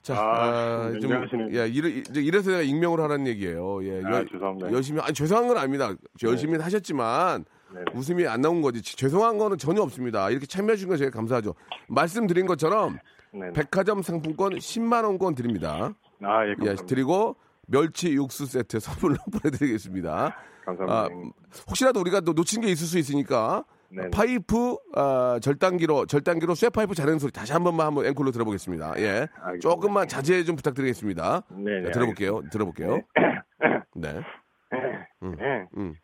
자, 0.07 0.15
아, 0.17 0.91
아, 0.93 0.99
좀. 1.01 1.53
예, 1.53 1.67
이래, 1.67 1.89
이제 1.89 2.21
이래서 2.21 2.51
내가 2.51 2.61
익명을 2.61 3.01
하라는 3.01 3.27
얘기예요. 3.27 3.83
예, 3.83 4.01
아, 4.05 4.23
죄송합니다. 4.31 4.71
열심히, 4.71 5.01
아니, 5.01 5.13
죄송한 5.13 5.49
건 5.49 5.57
아닙니다. 5.57 5.93
열심히 6.23 6.57
하셨지만, 6.57 7.43
네네. 7.73 7.85
웃음이 7.93 8.25
안 8.25 8.39
나온 8.39 8.61
거지. 8.61 8.81
죄송한 8.81 9.37
거는 9.37 9.57
전혀 9.57 9.81
없습니다. 9.81 10.29
이렇게 10.29 10.45
참여해 10.45 10.77
주신 10.77 10.87
거 10.87 10.95
제가 10.95 11.11
감사하죠. 11.11 11.55
말씀드린 11.89 12.45
것처럼, 12.45 12.99
네네. 13.33 13.51
백화점 13.51 14.01
상품권 14.01 14.53
10만원권 14.53 15.35
드립니다. 15.35 15.93
아, 16.23 16.45
예, 16.45 16.51
예, 16.51 16.55
감사합니다. 16.55 16.85
드리고, 16.85 17.35
멸치 17.67 18.13
육수 18.13 18.45
세트 18.45 18.79
선물로 18.79 19.17
보내드리겠습니다. 19.43 20.37
감사합니다. 20.65 21.15
아. 21.15 21.31
혹시라도 21.67 21.99
우리가 21.99 22.21
또 22.21 22.31
놓친 22.31 22.61
게 22.61 22.69
있을 22.69 22.87
수 22.87 22.97
있으니까, 22.97 23.65
네네. 23.89 24.09
파이프, 24.11 24.75
아, 24.95 25.39
절단기로, 25.41 26.05
절단기로 26.07 26.55
쇠 26.55 26.69
파이프 26.69 26.93
자르는 26.93 27.19
소리 27.19 27.31
다시 27.31 27.53
한 27.53 27.63
번만 27.63 27.87
한번 27.87 28.05
앵콜로 28.05 28.31
들어보겠습니다. 28.31 28.95
예. 28.97 29.27
알겠습니다. 29.41 29.59
조금만 29.61 30.07
자제 30.07 30.43
좀 30.43 30.55
부탁드리겠습니다. 30.55 31.43
네네, 31.51 31.85
자, 31.85 31.91
들어볼게요. 31.91 32.41
들어볼게요. 32.51 33.01
네. 33.95 34.21
음, 35.23 35.35
예. 35.39 35.65
음. 35.77 35.95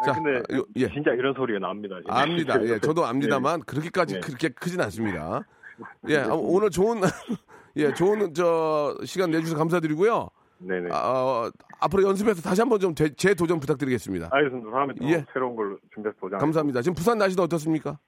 아, 0.00 0.04
자, 0.04 0.12
근데 0.12 0.42
아, 0.52 0.56
요- 0.56 0.64
예. 0.76 0.88
진짜 0.88 1.12
이런 1.12 1.32
소리가 1.34 1.60
납니다. 1.60 1.96
진짜. 2.04 2.20
압니다. 2.20 2.62
예, 2.64 2.78
저도 2.80 3.06
압니다만 3.06 3.60
그렇게까지 3.62 4.14
네. 4.14 4.20
그렇게 4.20 4.48
크진 4.50 4.80
않습니다. 4.82 5.42
예, 6.08 6.18
아, 6.18 6.28
오늘 6.34 6.70
좋은 6.70 7.00
예, 7.76 7.92
좋은 7.94 8.34
저 8.34 8.96
시간 9.04 9.30
내주셔서 9.30 9.56
감사드리고요. 9.58 10.28
네네. 10.58 10.90
아, 10.92 10.96
어, 10.96 11.50
앞으로 11.80 12.02
연습해서 12.04 12.42
다시 12.42 12.60
한번 12.60 12.80
좀제 12.80 13.34
도전 13.34 13.60
부탁드리겠습니다. 13.60 14.28
알겠습니다. 14.30 14.70
다음에 14.70 14.94
또 14.94 15.04
예. 15.08 15.24
새로운 15.32 15.56
걸로 15.56 15.78
준비해서 15.92 16.18
도전. 16.20 16.38
감사합니다. 16.38 16.82
지금 16.82 16.94
부산 16.94 17.18
날씨도 17.18 17.42
어떻습니까? 17.42 17.98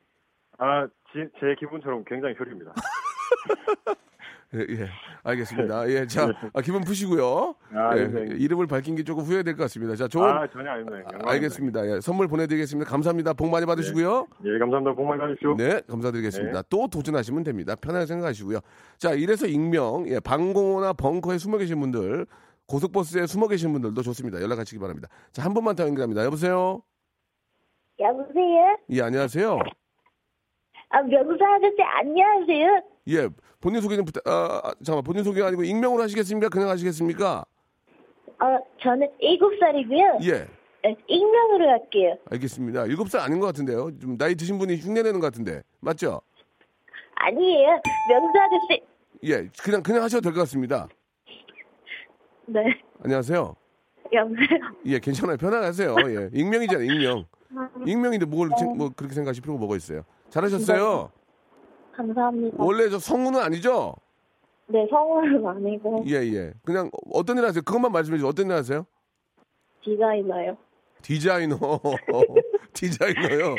아, 0.58 0.86
지, 1.12 1.28
제 1.40 1.54
기분처럼 1.58 2.04
굉장히 2.06 2.34
흐립니다. 2.34 2.72
예, 4.54 4.58
예, 4.60 4.88
알겠습니다. 5.24 5.88
예, 5.90 6.06
자, 6.06 6.32
아, 6.54 6.60
기분 6.60 6.82
푸시고요. 6.82 7.54
아, 7.72 7.96
예, 7.98 8.06
네. 8.06 8.36
이름을 8.36 8.66
밝힌 8.66 8.94
게 8.94 9.02
조금 9.02 9.24
후회될 9.24 9.56
것 9.56 9.64
같습니다. 9.64 9.96
자, 9.96 10.06
좋은 10.06 10.24
아, 10.24 10.46
전혀 10.48 10.70
아닙니다. 10.70 10.98
영광입니다. 10.98 11.30
알겠습니다. 11.30 11.86
예, 11.88 12.00
선물 12.00 12.28
보내드리겠습니다. 12.28 12.88
감사합니다. 12.88 13.32
복 13.32 13.48
많이 13.50 13.66
받으시고요. 13.66 14.26
예, 14.44 14.58
감사합니다. 14.58 14.94
복 14.94 15.04
많이 15.06 15.20
받으십시오. 15.20 15.56
네, 15.56 15.80
감사드리겠습니다. 15.88 16.62
네. 16.62 16.68
또 16.70 16.86
도전하시면 16.88 17.42
됩니다. 17.42 17.74
편하게 17.74 18.06
생각하시고요. 18.06 18.60
자, 18.98 19.12
이래서 19.12 19.46
익명, 19.46 20.08
예, 20.08 20.20
방공호나 20.20 20.92
벙커에 20.92 21.38
숨어 21.38 21.58
계신 21.58 21.80
분들, 21.80 22.26
고속버스에 22.68 23.26
숨어 23.26 23.48
계신 23.48 23.72
분들도 23.72 24.00
좋습니다. 24.02 24.40
연락하시기 24.40 24.78
바랍니다. 24.78 25.08
자, 25.32 25.44
한 25.44 25.54
번만 25.54 25.74
더 25.76 25.84
연결합니다. 25.84 26.24
여보세요? 26.24 26.82
여보세요? 27.98 28.76
예, 28.90 29.02
안녕하세요. 29.02 29.58
아, 30.90 31.02
명사 31.02 31.44
아저씨 31.54 31.76
안녕하세요. 31.82 32.82
예, 33.08 33.28
본인 33.60 33.80
소개 33.80 33.96
좀 33.96 34.04
부탁, 34.04 34.26
아, 34.26 34.60
아, 34.64 34.74
잠깐만, 34.82 35.04
본인 35.04 35.22
소개가 35.22 35.46
아니고 35.48 35.62
익명으로 35.64 36.02
하시겠습니까? 36.02 36.48
그냥 36.48 36.68
하시겠습니까? 36.70 37.44
어, 38.40 38.44
저는 38.82 39.08
일곱 39.20 39.52
살이고요. 39.58 40.18
예, 40.24 40.46
네, 40.82 40.96
익명으로 41.06 41.68
할게요. 41.70 42.16
알겠습니다. 42.30 42.86
일곱 42.86 43.08
살 43.08 43.20
아닌 43.22 43.38
것 43.40 43.46
같은데요. 43.46 43.96
좀 43.98 44.18
나이 44.18 44.34
드신 44.34 44.58
분이 44.58 44.76
흉내내는 44.78 45.20
것 45.20 45.26
같은데. 45.28 45.62
맞죠? 45.80 46.20
아니에요. 47.14 47.80
명사 48.10 48.44
아저씨. 48.44 48.82
예, 49.24 49.48
그냥, 49.62 49.82
그냥 49.82 50.02
하셔도 50.02 50.20
될 50.22 50.32
것 50.32 50.40
같습니다. 50.40 50.88
네. 52.46 52.60
안녕하세요. 53.02 53.56
여보세요? 54.12 54.46
예, 54.86 54.98
괜찮아요. 54.98 55.36
편하게 55.36 55.66
하세요. 55.66 55.96
예, 56.06 56.28
익명이잖아요, 56.32 56.84
익명. 56.92 57.24
익명인데 57.86 58.26
뭘, 58.26 58.50
지- 58.58 58.64
뭐, 58.64 58.90
그렇게 58.94 59.14
생각하실 59.14 59.42
필요가 59.42 59.58
뭐가 59.60 59.76
있어요. 59.76 60.02
잘하셨어요. 60.30 61.10
감사합니다. 61.96 62.56
원래 62.58 62.88
저 62.88 62.98
성우는 62.98 63.40
아니죠? 63.40 63.94
네, 64.68 64.86
성우는 64.90 65.46
아니고 65.46 66.04
예, 66.08 66.14
예. 66.32 66.52
그냥 66.64 66.90
어떤 67.12 67.38
일 67.38 67.44
하세요? 67.44 67.62
그것만 67.62 67.92
말씀해 67.92 68.18
주세요. 68.18 68.28
어떤 68.28 68.46
일 68.46 68.52
하세요? 68.52 68.86
디자이너요. 69.84 70.56
디자이너. 71.02 71.58
디자이너요. 72.72 73.54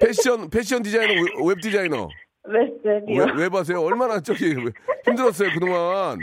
패션, 0.00 0.48
패션 0.48 0.82
디자이너, 0.82 1.12
웹- 1.12 1.46
웹 1.46 1.60
디자이너. 1.60 2.08
웹, 2.44 2.80
웹이요. 2.82 3.24
왜, 3.24 3.42
왜 3.42 3.48
우세요? 3.50 3.82
얼마나 3.82 4.20
저기 4.20 4.54
힘들었어요, 5.04 5.50
그동안. 5.52 6.18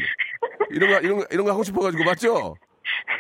이런 0.72 0.90
거, 0.90 1.00
이런 1.02 1.18
거, 1.20 1.26
이런 1.30 1.46
거 1.46 1.52
하고 1.52 1.62
싶어가지고, 1.64 2.04
맞죠? 2.04 2.56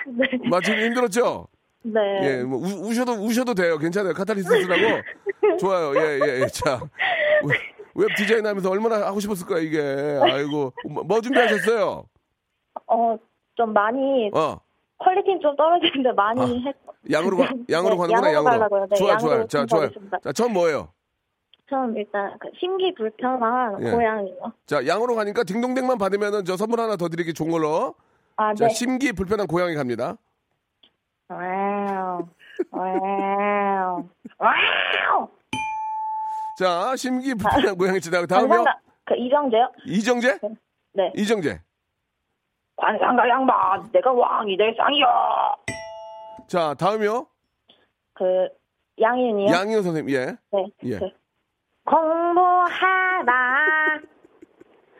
네. 0.07 0.25
맞지? 0.49 0.71
힘들었죠? 0.71 1.47
네. 1.83 1.99
예, 2.23 2.43
뭐, 2.43 2.57
우, 2.57 2.87
우셔도, 2.89 3.11
우셔도 3.13 3.53
돼요. 3.53 3.77
괜찮아요. 3.77 4.13
카타르시스라고. 4.13 5.01
좋아요. 5.59 5.93
예, 5.97 6.19
예, 6.19 6.41
예. 6.41 6.47
자. 6.47 6.81
웹- 7.95 8.07
웹 8.09 8.15
디자인 8.17 8.45
하면서 8.45 8.69
얼마나 8.69 9.05
하고 9.07 9.19
싶었을까, 9.19 9.59
이게. 9.59 9.79
아이고. 10.21 10.73
뭐, 10.89 11.03
뭐 11.03 11.21
준비하셨어요? 11.21 12.03
어, 12.87 13.17
좀 13.55 13.73
많이 13.73 14.29
어. 14.33 14.59
quality는 14.97 15.39
좀 15.41 15.55
떨어지는데 15.55 16.11
많이 16.13 16.41
아, 16.41 16.45
했. 16.45 16.75
양으로 17.11 17.37
가, 17.37 17.43
양으로 17.69 17.95
네, 17.95 18.01
가는구나, 18.01 18.33
양으로 18.33 18.33
양으로. 18.33 18.43
가려고요. 18.43 18.87
네, 18.89 18.95
좋아요, 18.95 19.11
양으로 19.13 19.27
좋아요. 19.27 19.47
자, 19.47 19.65
좋아요. 19.65 19.65
준비하겠습니다. 19.89 20.19
자, 20.19 20.31
처음 20.33 20.53
뭐예요? 20.53 20.89
처음 21.69 21.97
일단 21.97 22.37
그 22.39 22.47
심기 22.59 22.93
불편한 22.93 23.83
예. 23.83 23.91
고양이요. 23.91 24.37
자, 24.67 24.85
양으로 24.85 25.15
가니까 25.15 25.43
딩동댕만 25.43 25.97
받으면은 25.97 26.45
저 26.45 26.55
선물 26.57 26.79
하나 26.79 26.95
더 26.95 27.07
드리기 27.09 27.33
좋은 27.33 27.49
걸로. 27.49 27.95
아, 28.37 28.53
자, 28.53 28.67
네. 28.67 28.73
심기 28.73 29.13
불편한 29.13 29.47
고양이 29.47 29.73
갑니다. 29.75 30.15
와우. 31.27 32.27
와우. 32.71 34.03
와우. 34.37 35.27
자, 36.57 36.95
심기 36.95 37.33
불편한 37.35 37.77
고양이 37.77 37.99
지나고 37.99 38.25
다음이요. 38.25 38.49
관상가 38.49 38.79
그 39.05 39.15
이정재요? 39.15 39.71
이정재? 39.85 40.39
네. 40.93 41.11
이정재. 41.15 41.61
관상가 42.77 43.27
양반, 43.27 43.83
내가 43.91 44.11
왕이 44.11 44.55
될 44.57 44.73
상이요. 44.77 45.05
자, 46.47 46.73
다음이요. 46.75 47.27
그 48.13 48.47
양인이요? 48.99 49.51
양희은 49.51 49.83
선생님, 49.83 50.15
예. 50.15 50.25
네. 50.51 50.65
예. 50.85 50.99
그 50.99 51.09
공부하다. 51.85 53.31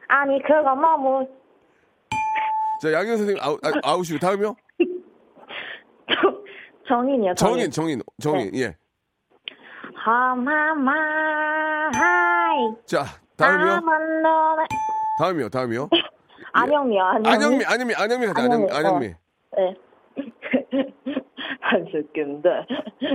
아니 0.07 0.41
그거 0.41 0.75
너무 0.75 1.27
자, 2.81 2.91
양희은 2.91 3.17
선생님 3.17 3.41
아웃, 3.43 3.59
아, 3.65 3.71
아웃이고, 3.83 4.19
다음이요. 4.19 4.55
정인이요. 6.87 7.33
정인, 7.35 7.71
정인, 7.71 8.01
정인, 8.21 8.51
네. 8.51 8.59
예. 8.61 8.77
하마마 10.05 10.91
하이. 11.95 12.75
자, 12.85 13.05
다음이요. 13.37 13.81
다음이요, 15.17 15.49
다음이요. 15.49 15.89
안영미요. 16.53 17.01
안영미. 17.03 17.27
안영미, 17.27 17.65
안영미, 17.65 17.95
안영미 17.95 18.25
안영, 18.27 18.35
안영미, 18.37 18.71
어. 18.71 18.75
안영미. 18.75 19.07
네. 19.07 19.75
한 21.59 21.85
새끼인데 21.91 22.49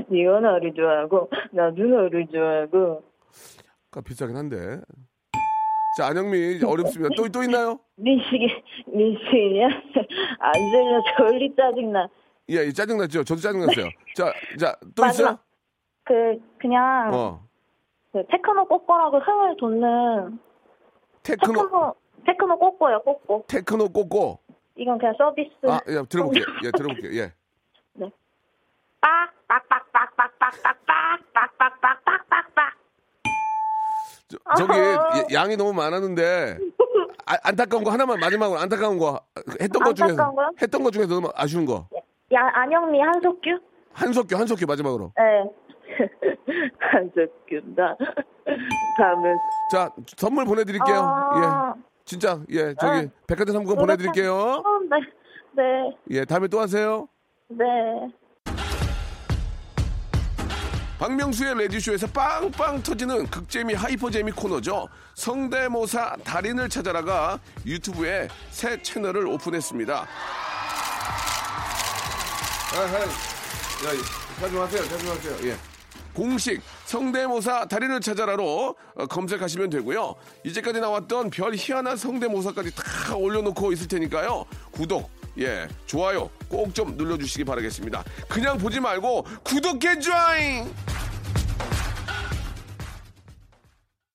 네가 0.09 0.40
나를 0.40 0.74
좋아하고 0.74 1.31
나도 1.53 1.83
너를 1.85 2.26
좋아하고 2.26 3.03
가 3.92 4.00
비싸긴 4.00 4.37
한데. 4.37 4.81
자, 5.96 6.07
안영미 6.07 6.61
어렵습니다. 6.64 7.14
또, 7.16 7.29
또 7.29 7.44
있나요? 7.44 7.79
민식이 7.96 8.62
민식이야 8.88 9.66
안 10.40 10.53
들려 10.72 11.03
졸리 11.16 11.55
짜증나 11.55 12.09
예, 12.50 12.57
예, 12.66 12.72
짜증났죠? 12.72 13.22
저도 13.22 13.40
짜증났어요. 13.40 13.87
자, 14.16 14.33
자, 14.59 14.76
또 14.96 15.07
있어요? 15.07 15.38
그 16.11 16.37
그냥 16.59 17.14
어. 17.14 17.40
그 18.11 18.25
테크노 18.29 18.64
꼬꼬라고 18.64 19.20
흥을 19.20 19.57
돋는 19.59 20.40
테크노, 21.23 21.53
테크노 21.53 21.94
테크노 22.27 22.59
꼬꼬요 22.59 23.01
꼬꼬 23.03 23.44
테크노 23.46 23.88
꼬꼬. 23.90 24.40
이건 24.75 24.99
그냥 24.99 25.14
서비스 25.16 25.51
아, 25.68 25.79
예, 25.87 26.03
들어볼게요. 26.09 26.44
예, 26.64 26.70
들어볼게요. 26.73 27.12
예. 27.23 27.33
빡빡빡 29.01 29.92
빡 29.92 30.16
빡 30.16 30.38
빡 30.40 30.51
빡 30.62 30.85
빡 30.85 31.33
빡 31.33 31.59
빡 31.59 31.81
빡 31.81 32.05
빡 32.05 32.29
빡 32.29 32.55
빡 32.57 32.73
저, 34.27 34.37
저기 34.59 34.73
예, 34.79 35.35
양이 35.35 35.57
너무 35.57 35.73
많았는데 35.73 36.59
아, 37.27 37.37
안타까운 37.44 37.85
거 37.85 37.90
하나만 37.92 38.18
마지막으로 38.18 38.59
안타까운 38.59 38.99
거 38.99 39.20
했던 39.61 39.83
것 39.85 39.94
중에서? 39.94 40.35
했던 40.61 40.83
것 40.83 40.90
중에서 40.90 41.14
너무 41.14 41.31
아쉬운 41.37 41.64
거 41.66 41.87
야 42.33 42.40
안영미 42.53 43.01
한석규 43.01 43.59
한석규 43.92 44.37
한석규 44.37 44.66
마지막으로 44.66 45.12
네 45.16 45.44
한석규다 46.79 47.96
다음은 48.98 49.37
자 49.70 49.90
선물 50.16 50.44
보내드릴게요 50.44 50.96
아. 50.96 51.74
예 51.76 51.83
진짜 52.05 52.40
예 52.50 52.74
저기 52.74 53.03
네. 53.03 53.11
백화점 53.26 53.55
상품권 53.55 53.87
보내드릴게요 53.87 54.35
어, 54.35 54.62
네, 54.88 55.62
네, 55.62 55.96
예 56.11 56.24
다음에 56.24 56.48
또 56.48 56.61
하세요 56.61 57.09
네. 57.48 57.64
박명수의 60.98 61.55
레디쇼에서 61.57 62.09
빵빵 62.09 62.83
터지는 62.83 63.26
극재미 63.26 63.72
하이퍼재미 63.72 64.33
코너죠 64.33 64.87
성대모사 65.14 66.16
달인을 66.24 66.68
찾아라가 66.68 67.38
유튜브에 67.64 68.29
새 68.50 68.81
채널을 68.83 69.26
오픈했습니다 69.26 70.07
아하, 72.72 73.00
야, 73.00 74.20
자주 74.38 74.62
하세요, 74.62 74.83
자주 74.85 75.11
하세요. 75.11 75.50
예. 75.50 75.69
공식 76.14 76.61
성대모사 76.87 77.66
달인을 77.66 78.01
찾아라로 78.01 78.77
어, 78.94 79.07
검색하시면 79.07 79.70
되고요. 79.70 80.14
이제까지 80.44 80.81
나왔던 80.81 81.31
별 81.31 81.55
희한한 81.55 81.96
성대모사까지 81.96 82.75
다 82.75 83.16
올려놓고 83.16 83.73
있을 83.73 83.88
테니까요. 83.88 84.44
구독, 84.73 85.11
예, 85.38 85.68
좋아요 85.87 86.31
꼭 86.49 86.73
좀 86.75 86.96
눌러주시기 86.96 87.44
바라겠습니다. 87.44 88.05
그냥 88.29 88.59
보지 88.59 88.81
말고 88.81 89.25
구독해 89.44 89.99
줘잉! 90.01 90.73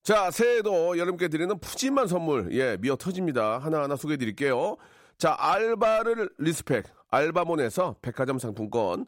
자, 0.04 0.30
새해에도 0.30 0.98
여러분께 1.00 1.30
드리는 1.30 1.58
푸짐한 1.60 2.08
선물, 2.08 2.50
예, 2.52 2.78
미어 2.80 2.96
터집니다. 2.96 3.58
하나하나 3.58 3.96
소개해 3.96 4.18
드릴게요. 4.18 4.78
자, 5.18 5.36
알바를 5.38 6.30
respect, 6.38 6.86
알바몬에서 7.10 7.96
백화점 8.04 8.38
상품권, 8.38 9.08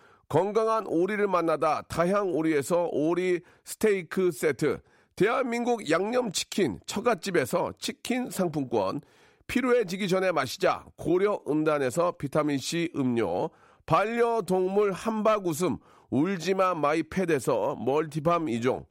건강한 0.31 0.87
오리를 0.87 1.27
만나다 1.27 1.81
다향 1.89 2.33
오리에서 2.33 2.87
오리 2.93 3.41
스테이크 3.65 4.31
세트, 4.31 4.79
대한민국 5.17 5.89
양념치킨 5.89 6.79
처갓집에서 6.85 7.73
치킨 7.77 8.29
상품권, 8.29 9.01
피로해지기 9.47 10.07
전에 10.07 10.31
마시자. 10.31 10.85
고려 10.95 11.41
은단에서 11.49 12.13
비타민C 12.13 12.91
음료, 12.95 13.49
반려동물 13.85 14.93
함박 14.93 15.45
웃음. 15.45 15.75
울지마 16.11 16.75
마이 16.75 17.03
펫에서 17.03 17.75
multi 17.83 18.19
balm 18.19 18.47
이종. 18.47 18.85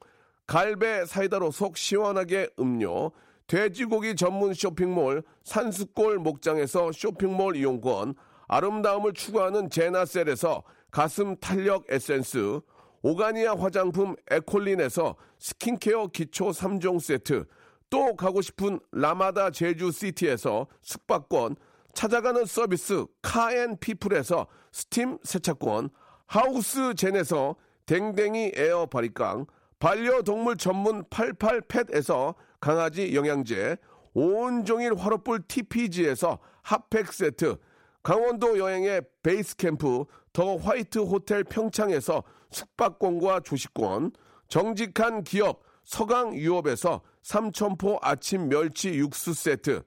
갈배 0.45 1.07
사이다로 1.07 1.49
속 1.49 1.75
시원하게 1.75 2.49
음료, 2.59 3.11
돼지고기 3.47 4.15
전문 4.15 4.53
쇼핑몰 4.53 5.23
산수골 5.43 6.19
목장에서 6.19 6.91
쇼핑몰 6.91 7.55
이용권, 7.55 8.13
아름다움을 8.47 9.13
추구하는 9.13 9.71
제나셀에서 9.71 10.61
가슴 10.91 11.37
탄력 11.37 11.85
에센스, 11.89 12.59
오가니아 13.01 13.55
화장품 13.55 14.15
에콜린에서 14.29 15.15
스킨케어 15.39 16.07
기초 16.07 16.49
3종 16.49 16.99
세트, 16.99 17.45
또 17.89 18.15
가고 18.15 18.41
싶은 18.41 18.79
라마다 18.91 19.49
제주시티에서 19.51 20.67
숙박권, 20.81 21.55
찾아가는 21.93 22.45
서비스 22.45 23.05
카앤피플에서 23.21 24.47
스팀 24.71 25.17
세차권, 25.23 25.89
하우스 26.27 26.93
젠에서 26.93 27.55
댕댕이 27.85 28.53
에어 28.55 28.85
바리깡, 28.85 29.45
반려동물 29.79 30.57
전문 30.57 31.03
88펫에서 31.05 32.35
강아지 32.59 33.15
영양제, 33.15 33.77
온종일 34.13 34.93
화로불 34.95 35.41
TPG에서 35.47 36.39
핫팩 36.61 37.11
세트, 37.11 37.57
강원도 38.03 38.57
여행의 38.57 39.01
베이스 39.21 39.55
캠프 39.55 40.05
더 40.33 40.55
화이트 40.57 40.99
호텔 40.99 41.43
평창에서 41.43 42.23
숙박권과 42.51 43.41
조식권, 43.41 44.11
정직한 44.47 45.23
기업 45.23 45.61
서강 45.83 46.35
유업에서 46.35 47.01
삼천포 47.23 47.99
아침 48.01 48.49
멸치 48.49 48.93
육수 48.95 49.33
세트, 49.33 49.83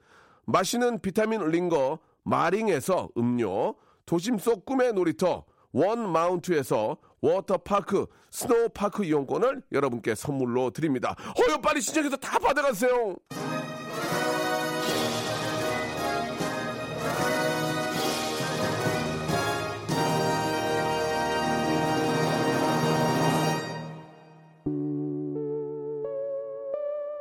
마시는 0.47 1.01
비타민 1.01 1.42
링거 1.49 1.99
마링에서 2.22 3.09
음료, 3.16 3.74
도심 4.07 4.38
속 4.38 4.64
꿈의 4.66 4.92
놀이터 4.92 5.45
원 5.72 6.11
마운트에서 6.11 6.97
워터파크 7.20 8.07
스노우파크 8.30 9.05
이용권을 9.05 9.62
여러분께 9.72 10.14
선물로 10.14 10.70
드립니다. 10.70 11.16
어여 11.38 11.61
빨리 11.61 11.80
신청해서 11.80 12.16
다 12.16 12.38
받아가세요. 12.38 13.16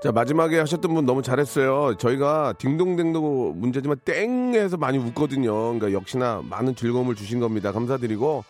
자, 0.03 0.11
마지막에 0.11 0.59
하셨던 0.59 0.93
분 0.93 1.05
너무 1.05 1.21
잘했어요. 1.21 1.95
저희가 1.97 2.55
딩동댕도 2.57 3.53
문제지만 3.55 3.95
땡해서 4.03 4.75
많이 4.75 4.97
웃거든요. 4.97 5.53
그러니까 5.53 5.93
역시나 5.93 6.41
많은 6.43 6.75
즐거움을 6.75 7.15
주신 7.15 7.39
겁니다. 7.39 7.71
감사드리고 7.71 8.43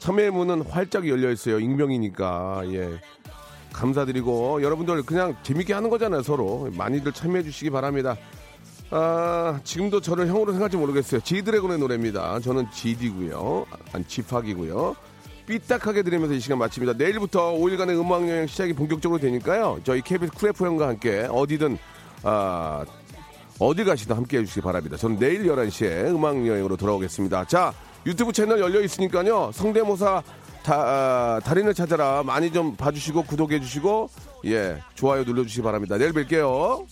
참여의 0.00 0.32
문은 0.32 0.62
활짝 0.62 1.08
열려 1.08 1.30
있어요. 1.30 1.60
익명이니까. 1.60 2.62
예. 2.72 3.00
감사드리고 3.72 4.64
여러분들 4.64 5.04
그냥 5.04 5.36
재밌게 5.44 5.74
하는 5.74 5.90
거잖아요, 5.90 6.22
서로. 6.22 6.70
많이들 6.76 7.12
참여해 7.12 7.44
주시기 7.44 7.70
바랍니다. 7.70 8.16
아, 8.90 9.60
지금도 9.62 10.00
저를 10.00 10.26
형으로 10.26 10.50
생각할지 10.50 10.76
모르겠어요. 10.76 11.20
지드래곤의 11.20 11.78
노래입니다. 11.78 12.40
저는 12.40 12.68
지디고요. 12.72 13.64
아니, 13.92 14.04
지팍이고요. 14.08 14.96
삐딱하게 15.46 16.02
들으면서 16.02 16.34
이 16.34 16.40
시간 16.40 16.58
마칩니다. 16.58 16.94
내일부터 16.98 17.52
5일간의 17.52 17.98
음악여행 17.98 18.46
시작이 18.46 18.72
본격적으로 18.72 19.20
되니까요. 19.20 19.80
저희 19.84 20.02
KBS 20.02 20.32
쿨프 20.32 20.64
형과 20.64 20.88
함께 20.88 21.28
어디든 21.30 21.78
아, 22.22 22.84
어디 23.58 23.84
가시든 23.84 24.16
함께 24.16 24.38
해주시기 24.38 24.60
바랍니다. 24.60 24.96
저는 24.96 25.18
내일 25.18 25.44
11시에 25.44 26.08
음악여행으로 26.14 26.76
돌아오겠습니다. 26.76 27.44
자, 27.44 27.72
유튜브 28.04 28.32
채널 28.32 28.60
열려 28.60 28.80
있으니까요. 28.80 29.50
성대모사 29.52 30.22
다, 30.62 30.74
아, 30.74 31.40
달인을 31.44 31.74
찾아라 31.74 32.22
많이 32.24 32.52
좀 32.52 32.74
봐주시고 32.76 33.22
구독해주시고 33.22 34.10
예 34.46 34.82
좋아요 34.94 35.22
눌러주시기 35.22 35.62
바랍니다. 35.62 35.96
내일 35.96 36.12
뵐게요. 36.12 36.86